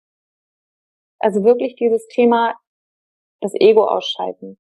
[1.20, 2.56] Also wirklich dieses Thema,
[3.42, 4.58] das Ego ausschalten.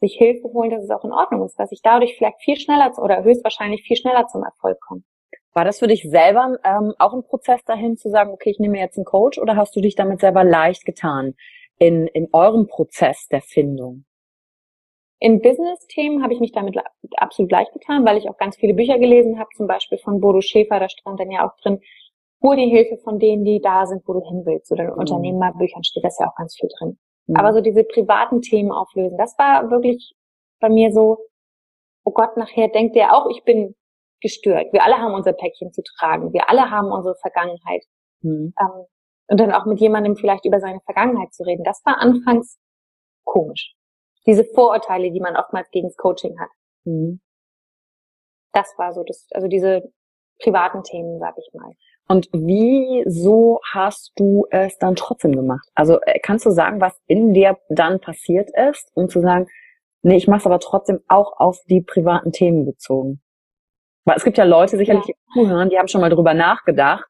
[0.00, 2.92] Sich Hilfe holen, dass es auch in Ordnung ist, dass ich dadurch vielleicht viel schneller
[2.98, 5.02] oder höchstwahrscheinlich viel schneller zum Erfolg komme.
[5.54, 8.78] War das für dich selber ähm, auch ein Prozess dahin zu sagen, okay, ich nehme
[8.78, 11.34] jetzt einen Coach oder hast du dich damit selber leicht getan
[11.78, 14.04] in, in eurem Prozess der Findung?
[15.22, 16.76] In Business-Themen habe ich mich damit
[17.16, 20.40] absolut leicht getan, weil ich auch ganz viele Bücher gelesen habe, zum Beispiel von Bodo
[20.40, 21.78] Schäfer, da stand dann ja auch drin,
[22.42, 24.72] hol die Hilfe von denen, die da sind, wo du hin willst.
[24.72, 24.98] Oder in mhm.
[24.98, 26.98] Unternehmerbüchern steht das ja auch ganz viel drin.
[27.28, 27.36] Mhm.
[27.36, 30.12] Aber so diese privaten Themen auflösen, das war wirklich
[30.58, 31.18] bei mir so,
[32.02, 33.76] oh Gott, nachher denkt der auch, ich bin
[34.20, 34.72] gestört.
[34.72, 36.32] Wir alle haben unser Päckchen zu tragen.
[36.32, 37.84] Wir alle haben unsere Vergangenheit.
[38.22, 38.54] Mhm.
[38.58, 38.86] Ähm,
[39.28, 41.62] und dann auch mit jemandem vielleicht über seine Vergangenheit zu reden.
[41.62, 42.58] Das war anfangs
[43.22, 43.76] komisch.
[44.26, 46.50] Diese Vorurteile, die man oftmals gegen das Coaching hat.
[46.84, 47.20] Mhm.
[48.52, 49.92] Das war so das, also diese
[50.40, 51.72] privaten Themen, sag ich mal.
[52.08, 55.66] Und wieso hast du es dann trotzdem gemacht?
[55.74, 59.46] Also äh, kannst du sagen, was in dir dann passiert ist, um zu sagen,
[60.02, 63.22] nee, ich mache es aber trotzdem auch auf die privaten Themen bezogen?
[64.04, 65.14] Weil es gibt ja Leute sicherlich, ja.
[65.14, 67.06] die zuhören, die haben schon mal drüber nachgedacht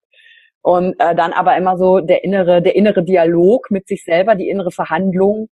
[0.60, 4.48] und äh, dann aber immer so der innere, der innere Dialog mit sich selber, die
[4.48, 5.48] innere Verhandlung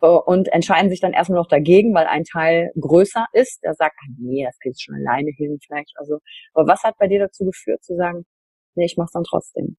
[0.00, 3.62] und entscheiden sich dann erstmal noch dagegen, weil ein Teil größer ist.
[3.64, 5.92] Der sagt, ah, nee, das kriegst du schon alleine hin vielleicht.
[5.96, 6.18] Also,
[6.54, 8.24] aber was hat bei dir dazu geführt zu sagen,
[8.74, 9.76] nee, ich mach's dann trotzdem?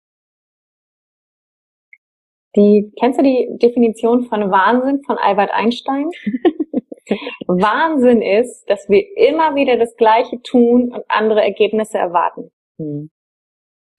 [2.56, 6.10] Die, kennst du die Definition von Wahnsinn von Albert Einstein?
[7.48, 12.52] Wahnsinn ist, dass wir immer wieder das Gleiche tun und andere Ergebnisse erwarten.
[12.78, 13.12] Mhm.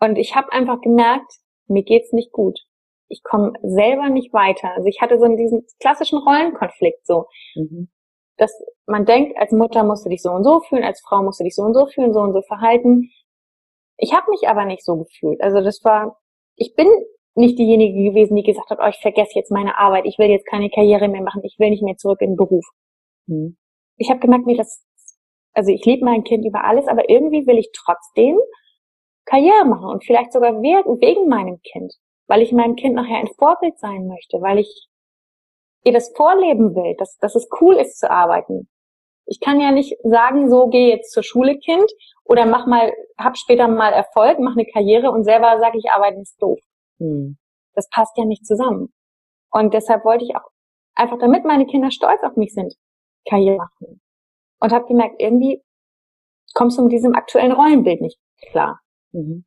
[0.00, 1.32] Und ich habe einfach gemerkt,
[1.68, 2.60] mir geht's nicht gut.
[3.10, 4.72] Ich komme selber nicht weiter.
[4.74, 7.26] Also ich hatte so diesen klassischen Rollenkonflikt so.
[7.56, 7.90] Mhm.
[8.36, 8.52] Dass
[8.86, 11.44] man denkt, als Mutter musst du dich so und so fühlen, als Frau musst du
[11.44, 13.10] dich so und so fühlen, so und so verhalten.
[13.98, 15.42] Ich habe mich aber nicht so gefühlt.
[15.42, 16.18] Also das war,
[16.56, 16.88] ich bin
[17.34, 20.46] nicht diejenige gewesen, die gesagt hat, oh, ich vergesse jetzt meine Arbeit, ich will jetzt
[20.46, 22.64] keine Karriere mehr machen, ich will nicht mehr zurück in den Beruf.
[23.26, 23.56] Mhm.
[23.96, 24.84] Ich habe gemerkt, mir das,
[25.52, 28.38] also ich liebe mein Kind über alles, aber irgendwie will ich trotzdem
[29.26, 31.94] Karriere machen und vielleicht sogar wegen meinem Kind,
[32.30, 34.86] weil ich meinem Kind nachher ein Vorbild sein möchte, weil ich
[35.84, 38.68] ihr das vorleben will, dass, dass es cool ist zu arbeiten.
[39.26, 41.90] Ich kann ja nicht sagen, so geh jetzt zur Schule, Kind,
[42.24, 46.20] oder mach mal, hab später mal Erfolg, mach eine Karriere und selber sage ich, arbeiten
[46.20, 46.60] ist doof.
[46.98, 47.36] Hm.
[47.74, 48.92] Das passt ja nicht zusammen.
[49.50, 50.48] Und deshalb wollte ich auch
[50.94, 52.74] einfach, damit meine Kinder stolz auf mich sind,
[53.28, 54.00] Karriere machen.
[54.60, 55.60] Und habe gemerkt, irgendwie
[56.54, 58.20] kommst du mit diesem aktuellen Rollenbild nicht
[58.52, 58.78] klar.
[59.10, 59.44] Mhm.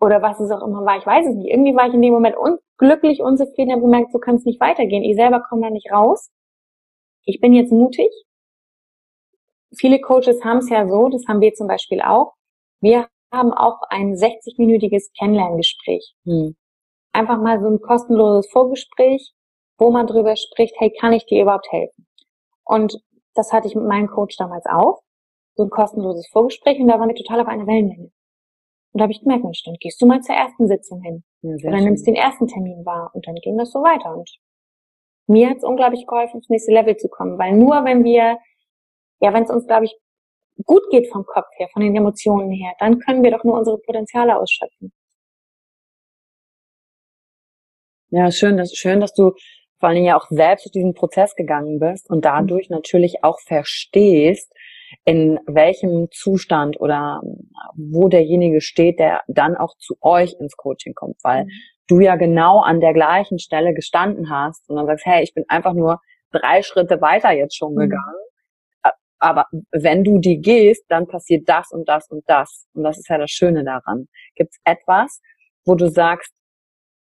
[0.00, 1.50] Oder was es auch immer war, ich weiß es nicht.
[1.50, 5.02] Irgendwie war ich in dem Moment unglücklich, unzufrieden, habe gemerkt, so kann es nicht weitergehen.
[5.02, 6.30] Ich selber komme da nicht raus.
[7.24, 8.10] Ich bin jetzt mutig.
[9.76, 12.34] Viele Coaches haben es ja so, das haben wir zum Beispiel auch.
[12.80, 16.14] Wir haben auch ein 60-minütiges Kennenlerngespräch.
[16.24, 16.56] Mhm.
[17.12, 19.32] Einfach mal so ein kostenloses Vorgespräch,
[19.78, 22.06] wo man drüber spricht, hey, kann ich dir überhaupt helfen?
[22.64, 22.98] Und
[23.34, 25.02] das hatte ich mit meinem Coach damals auch.
[25.54, 28.10] So ein kostenloses Vorgespräch und da waren wir total auf einer Wellenlänge.
[28.98, 31.22] Und da habe ich gemerkt, Mensch, dann gehst du mal zur ersten Sitzung hin.
[31.42, 31.84] Ja, oder schön.
[31.84, 34.12] nimmst den ersten Termin wahr und dann ging das so weiter.
[34.12, 34.28] Und
[35.28, 37.38] mir hat es unglaublich geholfen, ins nächste Level zu kommen.
[37.38, 38.38] Weil nur wenn wir,
[39.20, 39.96] ja, wenn es uns, glaube ich,
[40.64, 43.78] gut geht vom Kopf her, von den Emotionen her, dann können wir doch nur unsere
[43.78, 44.92] Potenziale ausschöpfen.
[48.10, 49.32] Ja, schön, dass, schön, dass du
[49.78, 52.74] vor allen Dingen ja auch selbst durch diesen Prozess gegangen bist und dadurch mhm.
[52.74, 54.52] natürlich auch verstehst,
[55.04, 57.20] in welchem Zustand oder
[57.74, 61.50] wo derjenige steht, der dann auch zu euch ins Coaching kommt, weil mhm.
[61.88, 65.44] du ja genau an der gleichen Stelle gestanden hast und dann sagst, hey, ich bin
[65.48, 67.80] einfach nur drei Schritte weiter jetzt schon mhm.
[67.80, 68.14] gegangen.
[69.20, 72.68] Aber wenn du die gehst, dann passiert das und das und das.
[72.72, 74.06] Und das ist ja das Schöne daran.
[74.36, 75.20] Gibt es etwas,
[75.64, 76.32] wo du sagst,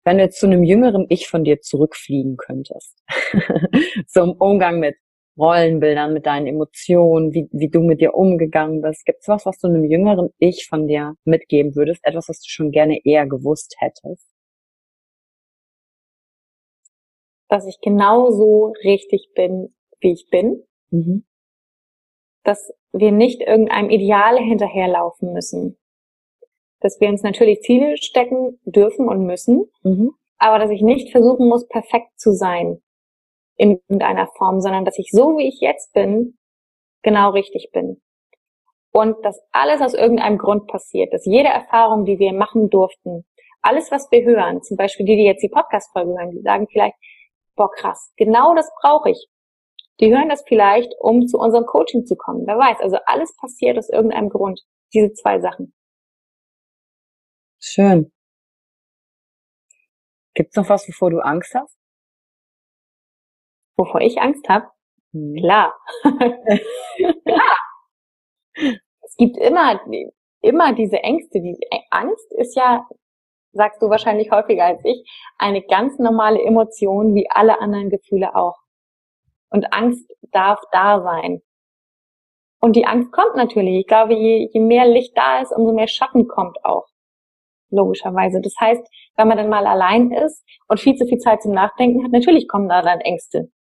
[0.05, 2.97] wenn du jetzt zu einem jüngeren Ich von dir zurückfliegen könntest,
[4.07, 4.95] zum Umgang mit
[5.37, 9.05] Rollenbildern, mit deinen Emotionen, wie, wie du mit dir umgegangen bist.
[9.05, 11.99] Gibt es was, was du einem jüngeren Ich von dir mitgeben würdest?
[12.03, 14.27] Etwas, was du schon gerne eher gewusst hättest?
[17.49, 20.63] Dass ich genauso richtig bin, wie ich bin.
[20.89, 21.25] Mhm.
[22.43, 25.77] Dass wir nicht irgendeinem Ideal hinterherlaufen müssen.
[26.79, 30.11] Dass wir uns natürlich Ziele stecken dürfen und müssen, mhm.
[30.37, 32.81] aber dass ich nicht versuchen muss, perfekt zu sein
[33.57, 36.37] in irgendeiner Form, sondern dass ich so wie ich jetzt bin,
[37.03, 38.01] genau richtig bin.
[38.91, 43.25] Und dass alles aus irgendeinem Grund passiert, dass jede Erfahrung, die wir machen durften,
[43.61, 46.95] alles, was wir hören, zum Beispiel die, die jetzt die Podcast-Folge hören, die sagen vielleicht,
[47.55, 49.27] boah krass, genau das brauche ich.
[49.99, 52.45] Die hören das vielleicht, um zu unserem Coaching zu kommen.
[52.45, 54.61] Wer weiß, also alles passiert aus irgendeinem Grund.
[54.93, 55.73] Diese zwei Sachen.
[57.59, 58.11] Schön.
[60.33, 61.77] Gibt's noch was, wovor du Angst hast?
[63.77, 64.67] Wovor ich Angst habe?
[65.13, 65.35] Hm.
[65.35, 65.75] Klar.
[67.25, 67.57] Klar.
[69.01, 69.79] Es gibt immer,
[70.41, 71.41] immer diese Ängste.
[71.41, 71.57] Die
[71.89, 72.87] Angst ist ja,
[73.53, 75.03] sagst du wahrscheinlich häufiger als ich,
[75.37, 78.57] eine ganz normale Emotion wie alle anderen Gefühle auch.
[79.49, 81.41] Und Angst darf da sein.
[82.59, 83.81] Und die Angst kommt natürlich.
[83.81, 86.87] Ich glaube, je, je mehr Licht da ist, umso mehr Schatten kommt auch.
[87.69, 88.41] Logischerweise.
[88.41, 88.81] Das heißt,
[89.17, 92.47] wenn man dann mal allein ist und viel zu viel Zeit zum Nachdenken hat, natürlich
[92.47, 93.51] kommen da dann Ängste.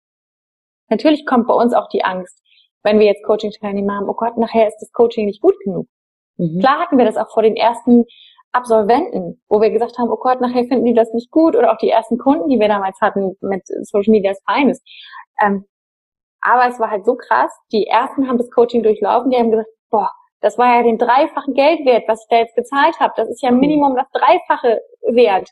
[0.88, 2.40] Natürlich kommt bei uns auch die Angst,
[2.82, 5.88] wenn wir jetzt Coaching-Teilnehmer haben, oh Gott, nachher ist das Coaching nicht gut genug.
[6.36, 6.60] Mhm.
[6.60, 8.04] Klar hatten wir das auch vor den ersten
[8.52, 11.78] Absolventen, wo wir gesagt haben, oh Gott, nachher finden die das nicht gut oder auch
[11.78, 14.82] die ersten Kunden, die wir damals hatten mit Social Media ist feines.
[15.40, 15.64] Ähm,
[16.40, 19.70] aber es war halt so krass, die ersten haben das Coaching durchlaufen, die haben gesagt,
[19.90, 23.14] boah, das war ja den dreifachen Geld wert, was ich da jetzt bezahlt habe.
[23.16, 25.48] Das ist ja Minimum das Dreifache wert.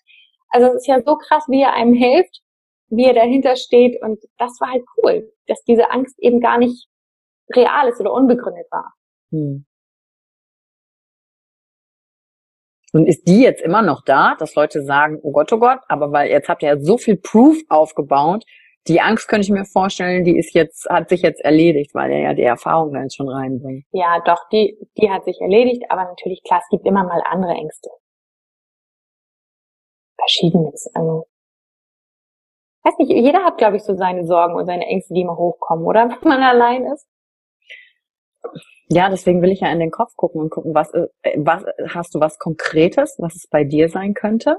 [0.51, 2.42] Also es ist ja so krass, wie er einem hilft
[2.93, 4.01] wie er dahinter steht.
[4.03, 6.87] Und das war halt cool, dass diese Angst eben gar nicht
[7.55, 8.93] real ist oder unbegründet war.
[9.31, 9.65] Hm.
[12.93, 16.13] Und ist die jetzt immer noch da, dass Leute sagen, oh Gott, oh Gott, aber
[16.13, 18.45] weil jetzt habt ihr ja so viel Proof aufgebaut,
[18.89, 22.19] die Angst könnte ich mir vorstellen, die ist jetzt, hat sich jetzt erledigt, weil er
[22.19, 23.87] ja die Erfahrung da jetzt schon reinbringt.
[23.93, 27.53] Ja, doch, die, die hat sich erledigt, aber natürlich, klar, es gibt immer mal andere
[27.53, 27.89] Ängste.
[30.19, 30.91] Verschiedenes.
[30.95, 31.27] Also
[32.85, 35.85] weiß nicht, jeder hat, glaube ich, so seine Sorgen und seine Ängste, die immer hochkommen,
[35.87, 36.09] oder?
[36.23, 37.07] Wenn man allein ist.
[38.89, 42.15] Ja, deswegen will ich ja in den Kopf gucken und gucken, was, äh, was hast
[42.15, 44.59] du was Konkretes, was es bei dir sein könnte?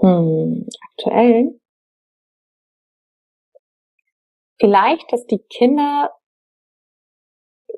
[0.00, 1.58] Hm, aktuell.
[4.58, 6.10] Vielleicht, dass die Kinder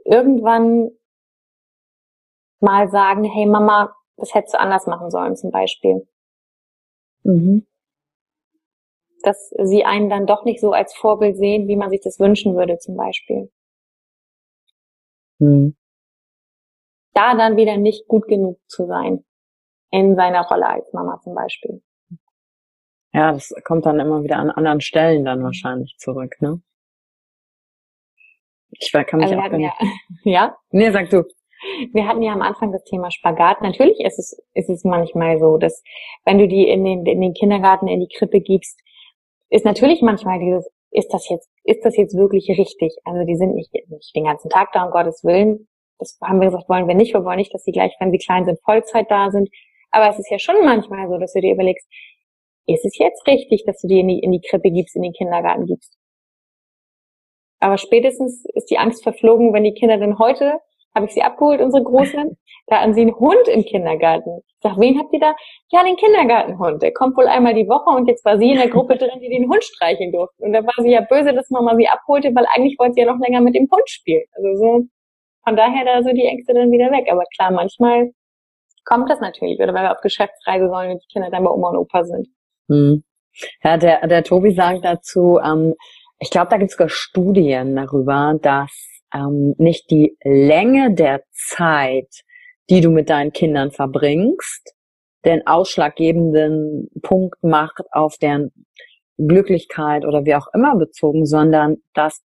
[0.04, 0.90] irgendwann
[2.60, 6.06] mal sagen, hey Mama, das hättest du anders machen sollen zum Beispiel.
[7.22, 7.66] Mhm.
[9.22, 12.56] Dass sie einen dann doch nicht so als Vorbild sehen, wie man sich das wünschen
[12.56, 13.50] würde zum Beispiel.
[15.38, 15.76] Mhm.
[17.12, 19.24] Da dann wieder nicht gut genug zu sein
[19.90, 21.82] in seiner Rolle als Mama zum Beispiel.
[23.12, 26.60] Ja, das kommt dann immer wieder an anderen Stellen dann wahrscheinlich zurück, ne?
[28.70, 29.72] Ich kann mich also auch ja,
[30.24, 30.56] ja?
[30.70, 31.24] Nee, sag du.
[31.92, 33.62] Wir hatten ja am Anfang das Thema Spagat.
[33.62, 35.82] Natürlich ist es, ist es manchmal so, dass
[36.24, 38.80] wenn du die in den, in den Kindergarten, in die Krippe gibst,
[39.50, 42.96] ist natürlich manchmal dieses, ist das jetzt, ist das jetzt wirklich richtig?
[43.04, 45.68] Also die sind nicht, nicht den ganzen Tag da, um Gottes Willen.
[45.98, 47.14] Das haben wir gesagt, wollen wir nicht.
[47.14, 49.48] Wir wollen nicht, dass sie gleich, wenn sie klein sind, Vollzeit da sind.
[49.90, 51.86] Aber es ist ja schon manchmal so, dass du dir überlegst,
[52.66, 55.12] ist es jetzt richtig, dass du die in die, in die Krippe gibst, in den
[55.12, 55.96] Kindergarten gibst?
[57.60, 60.60] Aber spätestens ist die Angst verflogen, wenn die Kinder dann heute,
[60.96, 64.40] habe ich sie abgeholt, unsere Großen, da haben sie einen Hund im Kindergarten.
[64.48, 65.36] Ich sag, wen habt ihr da?
[65.70, 66.82] Ja, den Kindergartenhund.
[66.82, 69.28] Der kommt wohl einmal die Woche und jetzt war sie in der Gruppe drin, die
[69.28, 70.42] den Hund streicheln durfte.
[70.42, 73.12] Und da war sie ja böse, dass Mama sie abholte, weil eigentlich wollte sie ja
[73.12, 74.24] noch länger mit dem Hund spielen.
[74.32, 74.82] Also so,
[75.44, 77.06] von daher da so die Ängste dann wieder weg.
[77.10, 78.10] Aber klar, manchmal
[78.84, 79.60] kommt das natürlich.
[79.60, 82.26] Oder wenn wir auf Geschäftsreise sollen und die Kinder dann bei Oma und Opa sind.
[82.68, 83.04] Hm.
[83.62, 85.74] Ja, der, der Tobi sagt dazu, ähm,
[86.18, 92.22] ich glaube, da gibt es sogar Studien darüber, dass ähm, nicht die Länge der Zeit,
[92.68, 94.74] die du mit deinen Kindern verbringst,
[95.24, 98.52] den ausschlaggebenden Punkt macht auf deren
[99.18, 102.22] Glücklichkeit oder wie auch immer bezogen, sondern dass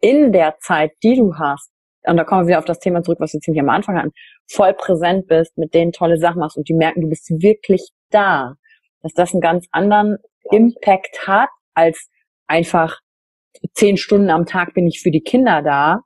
[0.00, 1.70] in der Zeit, die du hast,
[2.04, 4.12] und da kommen wir wieder auf das Thema zurück, was wir ziemlich am Anfang hatten,
[4.50, 8.54] voll präsent bist, mit denen tolle Sachen machst und die merken, du bist wirklich da,
[9.02, 10.18] dass das einen ganz anderen
[10.50, 12.10] Impact hat, als
[12.46, 12.98] einfach
[13.74, 16.00] zehn Stunden am Tag bin ich für die Kinder da,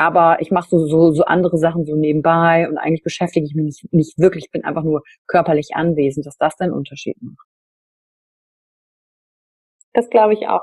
[0.00, 3.64] aber ich mache so, so, so andere Sachen so nebenbei und eigentlich beschäftige ich mich
[3.66, 7.46] nicht, nicht wirklich, ich bin einfach nur körperlich anwesend, dass das den Unterschied macht.
[9.92, 10.62] Das glaube ich auch.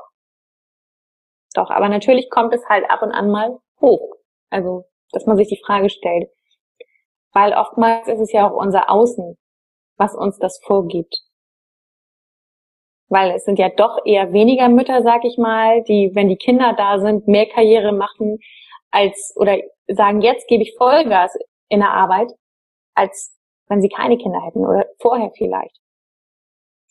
[1.54, 4.16] Doch, aber natürlich kommt es halt ab und an mal hoch.
[4.50, 6.30] Also, dass man sich die Frage stellt.
[7.32, 9.38] Weil oftmals ist es ja auch unser Außen,
[9.98, 11.16] was uns das vorgibt.
[13.10, 16.74] Weil es sind ja doch eher weniger Mütter, sag ich mal, die, wenn die Kinder
[16.76, 18.40] da sind, mehr Karriere machen
[18.98, 19.58] als oder
[19.88, 21.38] sagen, jetzt gebe ich Vollgas
[21.70, 22.32] in der Arbeit,
[22.96, 23.36] als
[23.68, 25.78] wenn sie keine Kinder hätten oder vorher vielleicht.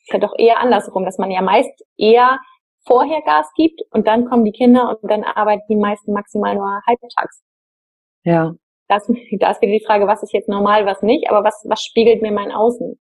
[0.05, 2.39] Ist ja doch eher andersrum, dass man ja meist eher
[2.87, 6.81] vorher Gas gibt und dann kommen die Kinder und dann arbeiten die meisten maximal nur
[6.87, 7.43] halbtags.
[8.23, 8.55] Ja.
[8.89, 9.07] Das,
[9.41, 12.23] da ist wieder die Frage, was ist jetzt normal, was nicht, aber was, was spiegelt
[12.23, 13.01] mir mein Außen?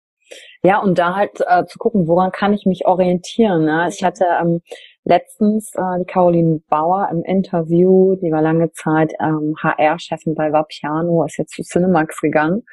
[0.64, 3.66] Ja, und da halt äh, zu gucken, woran kann ich mich orientieren.
[3.66, 3.88] Ne?
[3.90, 4.62] Ich hatte ähm,
[5.08, 11.24] letztens äh, die Caroline Bauer im Interview, die war lange Zeit ähm, HR-Chefin bei Vapiano,
[11.26, 12.64] ist jetzt zu Cinemax gegangen.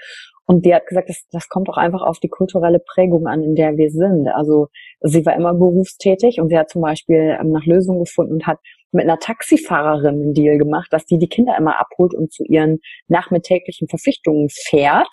[0.46, 3.54] Und die hat gesagt, das, das kommt auch einfach auf die kulturelle Prägung an, in
[3.54, 4.28] der wir sind.
[4.28, 4.68] Also
[5.00, 8.58] sie war immer berufstätig und sie hat zum Beispiel ähm, nach Lösungen gefunden und hat
[8.92, 12.80] mit einer Taxifahrerin einen Deal gemacht, dass die die Kinder immer abholt und zu ihren
[13.08, 15.08] nachmittäglichen Verpflichtungen fährt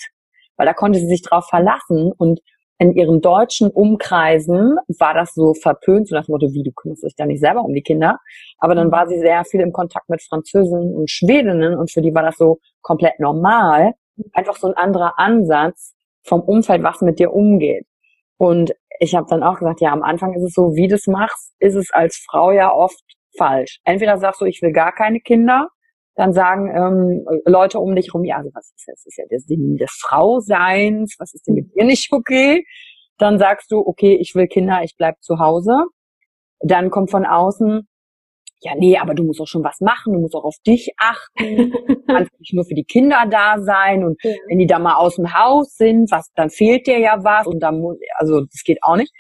[0.62, 2.40] weil da konnte sie sich drauf verlassen und
[2.82, 7.04] in ihren deutschen Umkreisen war das so verpönt, so nach dem Motto, wie, du kümmerst
[7.04, 8.18] dich da nicht selber um die Kinder.
[8.58, 8.92] Aber dann mhm.
[8.92, 12.38] war sie sehr viel im Kontakt mit Französinnen und Schwedinnen und für die war das
[12.38, 13.94] so komplett normal.
[14.34, 17.86] Einfach so ein anderer Ansatz vom Umfeld, was mit dir umgeht.
[18.38, 21.06] Und ich habe dann auch gesagt, ja, am Anfang ist es so, wie du es
[21.06, 23.04] machst, ist es als Frau ja oft
[23.38, 23.80] falsch.
[23.84, 25.70] Entweder sagst du, ich will gar keine Kinder
[26.22, 28.98] dann sagen ähm, Leute um dich rum, ja, also was ist das?
[28.98, 32.64] das ist ja der Sinn des Frauseins, was ist denn mit dir nicht okay?
[33.18, 35.86] Dann sagst du, okay, ich will Kinder, ich bleib zu Hause.
[36.60, 37.88] Dann kommt von außen,
[38.60, 41.72] ja, nee, aber du musst auch schon was machen, du musst auch auf dich achten,
[41.72, 44.32] du kannst nicht nur für die Kinder da sein und ja.
[44.48, 47.62] wenn die da mal aus dem Haus sind, was, dann fehlt dir ja was und
[47.62, 49.12] dann muss, also das geht auch nicht.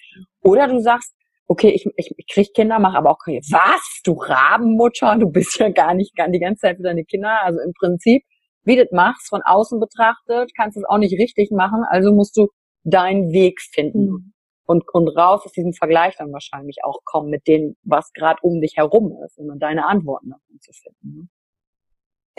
[0.43, 1.15] Oder du sagst,
[1.51, 3.43] okay, ich, ich, ich krieg Kinder, mache aber auch Karriere.
[3.51, 4.01] Was?
[4.05, 5.17] Du Rabenmutter?
[5.17, 7.43] Du bist ja gar nicht gar die ganze Zeit für deine Kinder.
[7.43, 8.23] Also im Prinzip,
[8.63, 11.83] wie du das machst, von außen betrachtet, kannst du es auch nicht richtig machen.
[11.89, 12.47] Also musst du
[12.85, 14.05] deinen Weg finden.
[14.05, 14.33] Mhm.
[14.65, 18.61] Und, und raus aus diesem Vergleich dann wahrscheinlich auch kommen mit dem, was gerade um
[18.61, 21.19] dich herum ist, um deine Antworten davon zu finden.
[21.19, 21.27] Ne?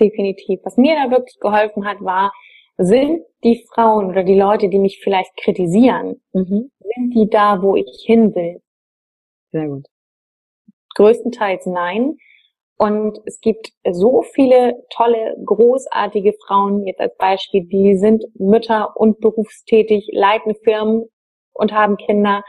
[0.01, 0.61] Definitiv.
[0.65, 2.33] Was mir da wirklich geholfen hat, war,
[2.79, 6.71] sind die Frauen oder die Leute, die mich vielleicht kritisieren, mhm.
[6.81, 8.63] sind die da, wo ich hin will?
[9.53, 9.87] Sehr gut.
[10.95, 12.17] Größtenteils nein.
[12.79, 19.21] Und es gibt so viele tolle, großartige Frauen, jetzt als Beispiel, die sind Mütter und
[19.21, 21.05] berufstätig, leiten Firmen
[21.53, 22.43] und haben Kinder.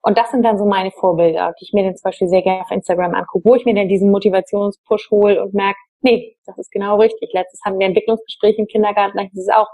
[0.00, 2.62] Und das sind dann so meine Vorbilder, die ich mir dann zum Beispiel sehr gerne
[2.62, 6.70] auf Instagram angucke, wo ich mir dann diesen Motivationspush hole und merke, nee, das ist
[6.70, 7.30] genau richtig.
[7.32, 9.68] Letztes hatten wir Entwicklungsgespräche im Kindergarten, da hieß es auch,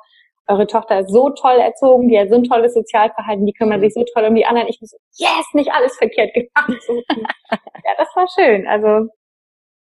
[0.46, 3.94] eure Tochter ist so toll erzogen, die hat so ein tolles Sozialverhalten, die kümmert sich
[3.94, 4.68] so toll um die anderen.
[4.68, 6.82] Ich muss, yes, nicht alles verkehrt gemacht.
[7.50, 8.66] ja, das war schön.
[8.66, 9.10] Also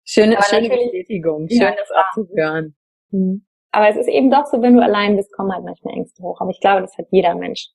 [0.03, 2.75] schöne, schöne Bestätigung, schön ja, das auch zu hören.
[3.11, 3.45] Mhm.
[3.71, 6.41] Aber es ist eben doch so, wenn du allein bist, kommen halt manchmal Ängste hoch.
[6.41, 7.69] Aber ich glaube, das hat jeder Mensch.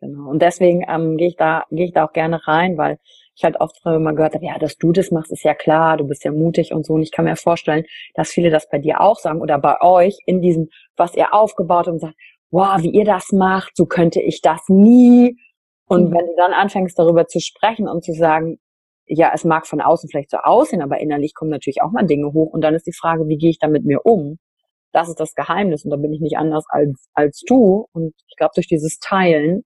[0.00, 0.30] Genau.
[0.30, 2.98] Und deswegen ähm, gehe ich da gehe ich da auch gerne rein, weil
[3.34, 6.06] ich halt oft immer gehört habe, ja, dass du das machst, ist ja klar, du
[6.06, 6.94] bist ja mutig und so.
[6.94, 10.18] Und ich kann mir vorstellen, dass viele das bei dir auch sagen oder bei euch
[10.26, 12.16] in diesem, was ihr aufgebaut habt und sagt,
[12.50, 15.36] wow, wie ihr das macht, so könnte ich das nie.
[15.86, 16.14] Und mhm.
[16.14, 18.58] wenn du dann anfängst, darüber zu sprechen und zu sagen,
[19.06, 22.32] ja, es mag von außen vielleicht so aussehen, aber innerlich kommen natürlich auch mal Dinge
[22.32, 22.52] hoch.
[22.52, 24.38] Und dann ist die Frage, wie gehe ich da mit mir um?
[24.92, 27.86] Das ist das Geheimnis und da bin ich nicht anders als, als du.
[27.92, 29.64] Und ich glaube, durch dieses Teilen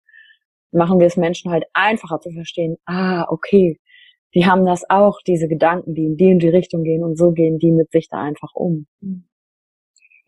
[0.73, 3.79] machen wir es Menschen halt einfacher zu verstehen, ah, okay,
[4.35, 7.33] die haben das auch, diese Gedanken, die in die und die Richtung gehen und so
[7.33, 8.87] gehen die mit sich da einfach um.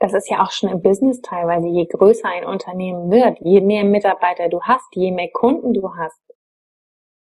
[0.01, 3.85] Das ist ja auch schon im Business teilweise, je größer ein Unternehmen wird, je mehr
[3.85, 6.23] Mitarbeiter du hast, je mehr Kunden du hast,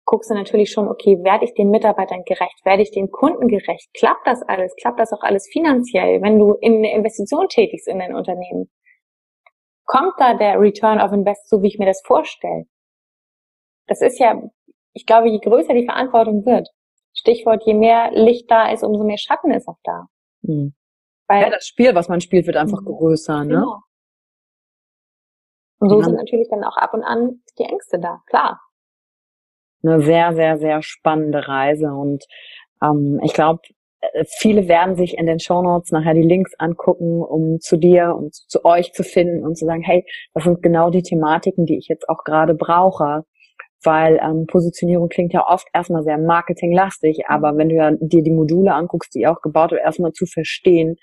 [0.05, 3.93] guckst du natürlich schon, okay, werde ich den Mitarbeitern gerecht, werde ich den Kunden gerecht,
[3.95, 7.99] klappt das alles, klappt das auch alles finanziell, wenn du in eine Investition tätigst in
[7.99, 8.71] dein Unternehmen?
[9.85, 12.67] Kommt da der Return of Invest so, wie ich mir das vorstelle?
[13.93, 14.41] Das ist ja,
[14.95, 16.69] ich glaube, je größer die Verantwortung wird,
[17.13, 20.07] Stichwort, je mehr Licht da ist, umso mehr Schatten ist auch da.
[20.41, 20.75] Mhm.
[21.29, 22.87] Weil, ja, das Spiel, was man spielt, wird einfach mhm.
[22.87, 23.55] größer, ne?
[23.57, 23.81] Genau.
[25.79, 26.05] Und so ja.
[26.05, 28.61] sind natürlich dann auch ab und an die Ängste da, klar.
[29.83, 32.25] Eine sehr, sehr, sehr spannende Reise und
[32.83, 33.61] ähm, ich glaube,
[34.01, 38.35] äh, viele werden sich in den Shownotes nachher die Links angucken, um zu dir und
[38.35, 41.89] zu euch zu finden und zu sagen, hey, das sind genau die Thematiken, die ich
[41.89, 43.25] jetzt auch gerade brauche
[43.85, 48.31] weil ähm, Positionierung klingt ja oft erstmal sehr marketinglastig, aber wenn du ja dir die
[48.31, 50.97] Module anguckst, die auch gebaut wird, erstmal zu verstehen,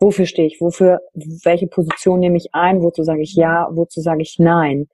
[0.00, 1.00] wofür stehe ich, wofür,
[1.44, 4.88] welche Position nehme ich ein, wozu sage ich ja, wozu sage ich nein.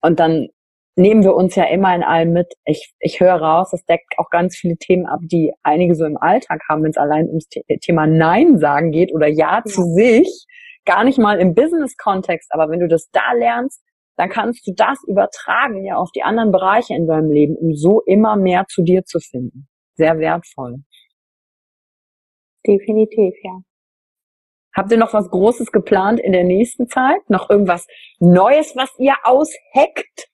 [0.00, 0.48] Und dann
[0.96, 2.54] nehmen wir uns ja immer in allem mit.
[2.64, 6.16] Ich, ich höre raus, das deckt auch ganz viele Themen ab, die einige so im
[6.16, 7.48] Alltag haben, wenn es allein ums
[7.82, 9.64] Thema Nein sagen geht oder Ja, ja.
[9.64, 10.46] zu sich,
[10.84, 13.82] gar nicht mal im Business-Kontext, aber wenn du das da lernst,
[14.20, 18.02] dann kannst du das übertragen ja auf die anderen Bereiche in deinem Leben, um so
[18.02, 19.66] immer mehr zu dir zu finden.
[19.94, 20.84] Sehr wertvoll.
[22.66, 23.62] Definitiv, ja.
[24.76, 27.30] Habt ihr noch was Großes geplant in der nächsten Zeit?
[27.30, 27.86] Noch irgendwas
[28.18, 30.28] Neues, was ihr ausheckt?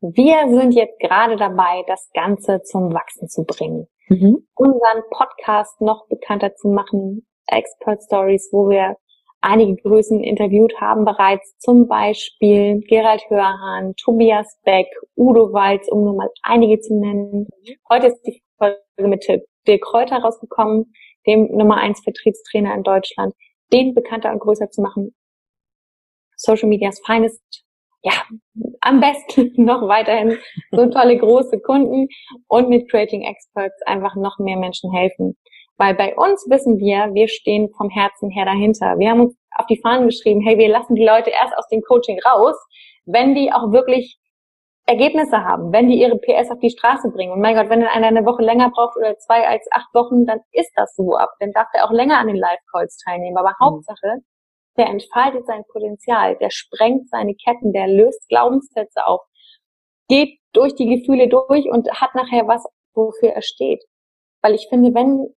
[0.00, 3.88] Wir sind jetzt gerade dabei, das Ganze zum Wachsen zu bringen.
[4.08, 4.46] Mhm.
[4.54, 8.96] Unseren Podcast noch bekannter zu machen, Expert Stories, wo wir
[9.44, 14.86] einige Größen interviewt haben bereits, zum Beispiel Gerald Hörhan, Tobias Beck,
[15.16, 17.46] Udo Walz, um nur mal einige zu nennen.
[17.88, 19.26] Heute ist die Folge mit
[19.68, 20.92] Dirk Kräuter rausgekommen,
[21.26, 23.34] dem Nummer 1 Vertriebstrainer in Deutschland,
[23.72, 25.14] den bekannter und größer zu machen.
[26.36, 27.64] Social Medias Finest,
[28.02, 28.12] ja,
[28.80, 30.38] am besten noch weiterhin
[30.70, 32.08] so tolle große Kunden
[32.48, 35.36] und mit Creating Experts einfach noch mehr Menschen helfen.
[35.76, 38.98] Weil bei uns wissen wir, wir stehen vom Herzen her dahinter.
[38.98, 41.82] Wir haben uns auf die Fahnen geschrieben, hey, wir lassen die Leute erst aus dem
[41.82, 42.56] Coaching raus,
[43.06, 44.18] wenn die auch wirklich
[44.86, 47.32] Ergebnisse haben, wenn die ihre PS auf die Straße bringen.
[47.32, 50.26] Und mein Gott, wenn dann einer eine Woche länger braucht oder zwei als acht Wochen,
[50.26, 51.30] dann ist das so ab.
[51.40, 53.38] Dann darf der auch länger an den Live-Calls teilnehmen.
[53.38, 53.64] Aber mhm.
[53.64, 54.18] Hauptsache,
[54.76, 59.22] der entfaltet sein Potenzial, der sprengt seine Ketten, der löst Glaubenssätze auf,
[60.08, 62.64] geht durch die Gefühle durch und hat nachher was,
[62.94, 63.82] wofür er steht.
[64.42, 65.34] Weil ich finde, wenn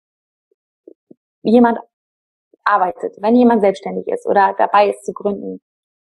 [1.51, 1.79] jemand
[2.63, 5.61] arbeitet, wenn jemand selbstständig ist oder dabei ist zu gründen,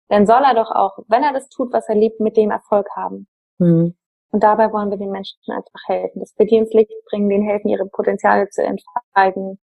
[0.10, 2.88] dann soll er doch auch, wenn er das tut, was er liebt, mit dem Erfolg
[2.96, 3.28] haben.
[3.58, 3.96] Mhm.
[4.32, 7.44] Und dabei wollen wir den Menschen einfach helfen, dass wir die ins Licht bringen, denen
[7.48, 9.60] helfen, ihre Potenziale zu entfalten.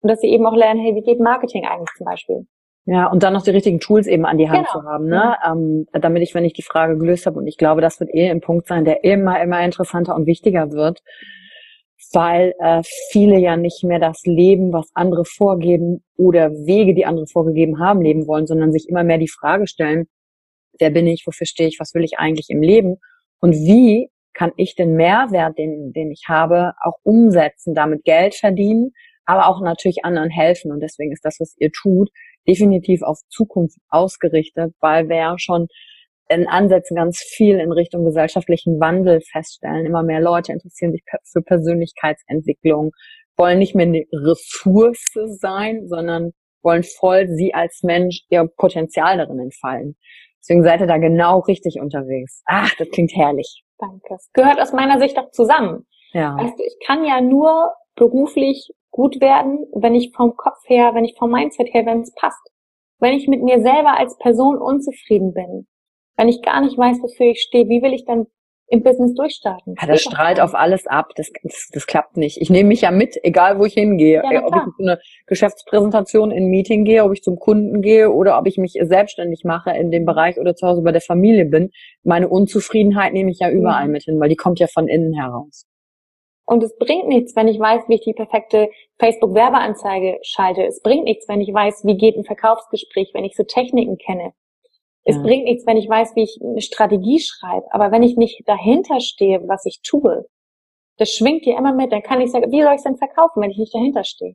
[0.00, 2.46] Und dass sie eben auch lernen, hey, wie geht Marketing eigentlich zum Beispiel?
[2.84, 4.80] Ja, und dann noch die richtigen Tools eben an die Hand genau.
[4.80, 5.36] zu haben, ne?
[5.44, 5.86] Mhm.
[5.92, 8.30] Ähm, damit ich, wenn ich die Frage gelöst habe, und ich glaube, das wird eh
[8.30, 11.02] ein Punkt sein, der immer, immer interessanter und wichtiger wird,
[12.12, 17.26] weil äh, viele ja nicht mehr das Leben, was andere vorgeben oder Wege, die andere
[17.26, 20.06] vorgegeben haben, leben wollen, sondern sich immer mehr die Frage stellen,
[20.78, 22.96] wer bin ich, wofür stehe ich, was will ich eigentlich im Leben
[23.40, 28.92] und wie kann ich den Mehrwert, den, den ich habe, auch umsetzen, damit Geld verdienen,
[29.24, 30.70] aber auch natürlich anderen helfen.
[30.72, 32.10] Und deswegen ist das, was ihr tut,
[32.46, 35.68] definitiv auf Zukunft ausgerichtet, weil ja schon
[36.28, 39.86] in Ansätzen ganz viel in Richtung gesellschaftlichen Wandel feststellen.
[39.86, 42.92] Immer mehr Leute interessieren sich für Persönlichkeitsentwicklung,
[43.36, 45.04] wollen nicht mehr eine Ressource
[45.40, 49.96] sein, sondern wollen voll sie als Mensch ihr Potenzial darin entfallen.
[50.40, 52.42] Deswegen seid ihr da genau richtig unterwegs.
[52.46, 53.62] Ach, das klingt herrlich.
[53.78, 54.14] Danke.
[54.14, 55.86] Es gehört aus meiner Sicht auch zusammen.
[56.12, 56.36] Ja.
[56.36, 61.04] Weißt du, ich kann ja nur beruflich gut werden, wenn ich vom Kopf her, wenn
[61.04, 62.50] ich vom Mindset her, wenn es passt.
[62.98, 65.66] Wenn ich mit mir selber als Person unzufrieden bin,
[66.16, 68.26] wenn ich gar nicht weiß, wofür ich stehe, wie will ich dann
[68.68, 69.74] im Business durchstarten?
[69.80, 71.10] Ja, das strahlt auf alles ab.
[71.16, 72.40] Das, das, das klappt nicht.
[72.40, 74.22] Ich nehme mich ja mit, egal wo ich hingehe.
[74.28, 78.10] Ja, ob ich zu einer Geschäftspräsentation in ein Meeting gehe, ob ich zum Kunden gehe
[78.10, 81.44] oder ob ich mich selbstständig mache in dem Bereich oder zu Hause bei der Familie
[81.44, 81.70] bin.
[82.02, 83.92] Meine Unzufriedenheit nehme ich ja überall mhm.
[83.92, 85.66] mit hin, weil die kommt ja von innen heraus.
[86.48, 88.68] Und es bringt nichts, wenn ich weiß, wie ich die perfekte
[89.00, 90.64] Facebook-Werbeanzeige schalte.
[90.64, 94.32] Es bringt nichts, wenn ich weiß, wie geht ein Verkaufsgespräch, wenn ich so Techniken kenne.
[95.08, 95.22] Es ja.
[95.22, 97.72] bringt nichts, wenn ich weiß, wie ich eine Strategie schreibe.
[97.72, 100.26] Aber wenn ich nicht dahinter stehe, was ich tue,
[100.98, 103.40] das schwingt dir immer mit, dann kann ich sagen, wie soll ich es denn verkaufen,
[103.40, 104.34] wenn ich nicht dahinter stehe?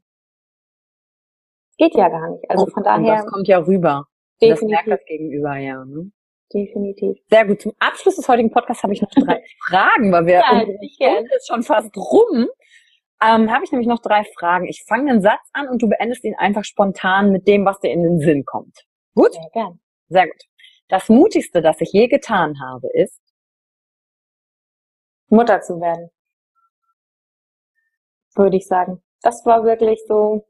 [1.78, 2.50] Geht ja gar nicht.
[2.50, 3.00] Also von daher.
[3.00, 4.06] Und das kommt ja rüber.
[4.42, 4.62] Definitiv.
[4.62, 5.84] Das merkt das Gegenüber, ja.
[5.84, 6.12] Ne?
[6.54, 7.18] Definitiv.
[7.30, 7.62] Sehr gut.
[7.62, 11.48] Zum Abschluss des heutigen Podcasts habe ich noch drei Fragen, weil wir ja, Stunde ist
[11.48, 12.48] schon fast rum.
[13.22, 14.68] Ähm, habe ich nämlich noch drei Fragen.
[14.68, 17.92] Ich fange einen Satz an und du beendest ihn einfach spontan mit dem, was dir
[17.92, 18.86] in den Sinn kommt.
[19.16, 19.34] Gut?
[19.34, 19.80] Sehr gern.
[20.08, 20.51] Sehr gut.
[20.92, 23.20] Das Mutigste, das ich je getan habe, ist
[25.30, 26.12] Mutter zu werden.
[28.36, 29.02] Würde ich sagen.
[29.22, 30.46] Das war wirklich so,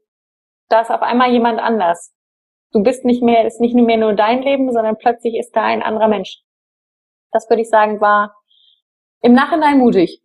[0.68, 2.12] da ist auf einmal jemand anders
[2.72, 5.82] du bist nicht mehr, ist nicht mehr nur dein Leben, sondern plötzlich ist da ein
[5.82, 6.38] anderer Mensch.
[7.30, 8.34] Das würde ich sagen, war
[9.20, 10.20] im Nachhinein mutig.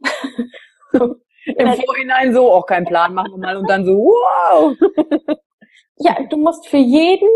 [1.46, 4.76] Im Vorhinein so, auch kein Plan, machen wir mal und dann so, wow.
[5.96, 7.30] ja, du musst für jeden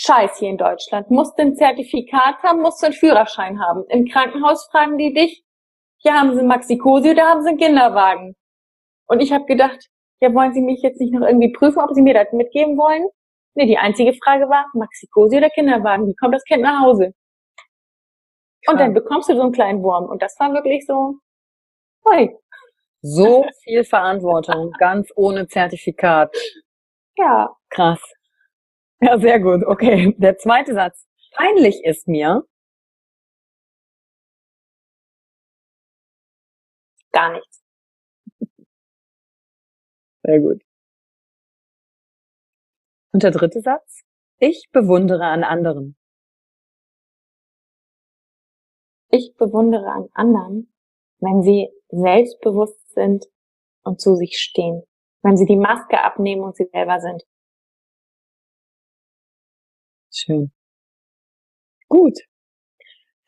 [0.00, 3.84] Scheiß hier in Deutschland, musst ein Zertifikat haben, musst einen Führerschein haben.
[3.88, 5.42] Im Krankenhaus fragen die dich,
[5.98, 8.36] hier haben sie Maxikosi oder haben sie einen Kinderwagen?
[9.06, 9.88] Und ich habe gedacht,
[10.20, 13.06] ja, wollen Sie mich jetzt nicht noch irgendwie prüfen, ob Sie mir das mitgeben wollen?
[13.54, 17.12] Nee, die einzige Frage war, Maxikosi oder Kinderwagen, wie kommt das Kind nach Hause?
[18.66, 20.04] Und dann bekommst du so einen kleinen Wurm.
[20.06, 21.14] Und das war wirklich so,
[22.04, 22.36] hui.
[23.00, 26.34] So viel Verantwortung, ganz ohne Zertifikat.
[27.20, 27.52] Ja.
[27.70, 27.98] Krass.
[29.00, 29.64] Ja, sehr gut.
[29.64, 30.14] Okay.
[30.18, 31.06] Der zweite Satz.
[31.32, 32.42] Peinlich ist mir.
[37.12, 37.62] Gar nichts.
[40.22, 40.62] Sehr gut.
[43.12, 44.02] Und der dritte Satz?
[44.38, 45.96] Ich bewundere an anderen.
[49.10, 50.72] Ich bewundere an anderen,
[51.20, 53.26] wenn sie selbstbewusst sind
[53.82, 54.82] und zu sich stehen.
[55.22, 57.24] Wenn sie die Maske abnehmen und sie selber sind.
[60.18, 60.50] Schön.
[61.88, 62.18] Gut.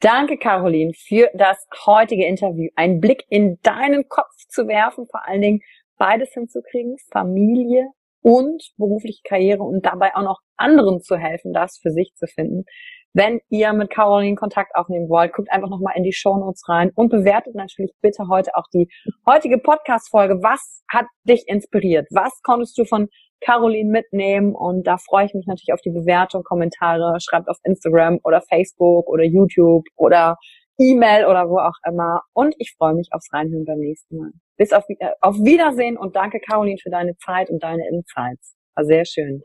[0.01, 2.69] Danke, Caroline, für das heutige Interview.
[2.75, 5.61] Ein Blick in deinen Kopf zu werfen, vor allen Dingen
[5.99, 7.91] beides hinzukriegen, Familie
[8.23, 12.65] und berufliche Karriere und dabei auch noch anderen zu helfen, das für sich zu finden.
[13.13, 16.93] Wenn ihr mit Caroline Kontakt aufnehmen wollt, guckt einfach nochmal in die Show Notes rein
[16.95, 18.89] und bewertet natürlich bitte heute auch die
[19.27, 20.43] heutige Podcast-Folge.
[20.43, 22.07] Was hat dich inspiriert?
[22.11, 23.09] Was konntest du von
[23.41, 24.55] Caroline mitnehmen?
[24.55, 27.19] Und da freue ich mich natürlich auf die Bewertung, Kommentare.
[27.21, 30.37] Schreibt auf Instagram oder Facebook oder YouTube oder
[30.79, 32.23] E-Mail oder wo auch immer.
[32.33, 34.31] Und ich freue mich aufs Reinhören beim nächsten Mal.
[34.57, 38.57] Bis auf, äh, auf Wiedersehen und danke Caroline für deine Zeit und deine Insights.
[38.75, 39.43] War sehr schön.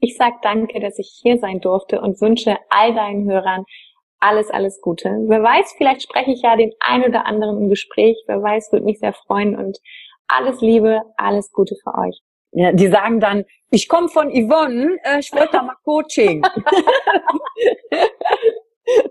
[0.00, 3.64] Ich sag danke, dass ich hier sein durfte und wünsche all deinen Hörern
[4.20, 5.10] alles, alles Gute.
[5.26, 8.22] Wer weiß, vielleicht spreche ich ja den ein oder anderen im Gespräch.
[8.26, 9.78] Wer weiß, würde mich sehr freuen und
[10.28, 12.20] alles Liebe, alles Gute für euch.
[12.52, 16.42] Ja, die sagen dann, ich komme von Yvonne, äh, ich wollte da mal Coaching.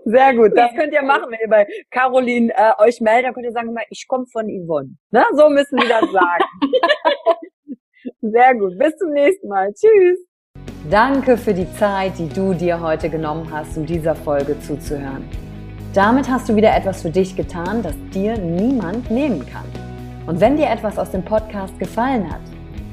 [0.04, 0.52] Sehr gut.
[0.54, 3.28] Das könnt ihr machen, wenn ihr bei Caroline äh, euch meldet.
[3.28, 4.90] Dann könnt ihr sagen, ich komme von Yvonne.
[5.10, 5.24] Ne?
[5.34, 6.44] So müssen wir das sagen.
[8.20, 8.78] Sehr gut.
[8.78, 9.72] Bis zum nächsten Mal.
[9.72, 10.18] Tschüss.
[10.90, 15.28] Danke für die Zeit, die du dir heute genommen hast, um dieser Folge zuzuhören.
[15.94, 19.64] Damit hast du wieder etwas für dich getan, das dir niemand nehmen kann.
[20.26, 22.40] Und wenn dir etwas aus dem Podcast gefallen hat,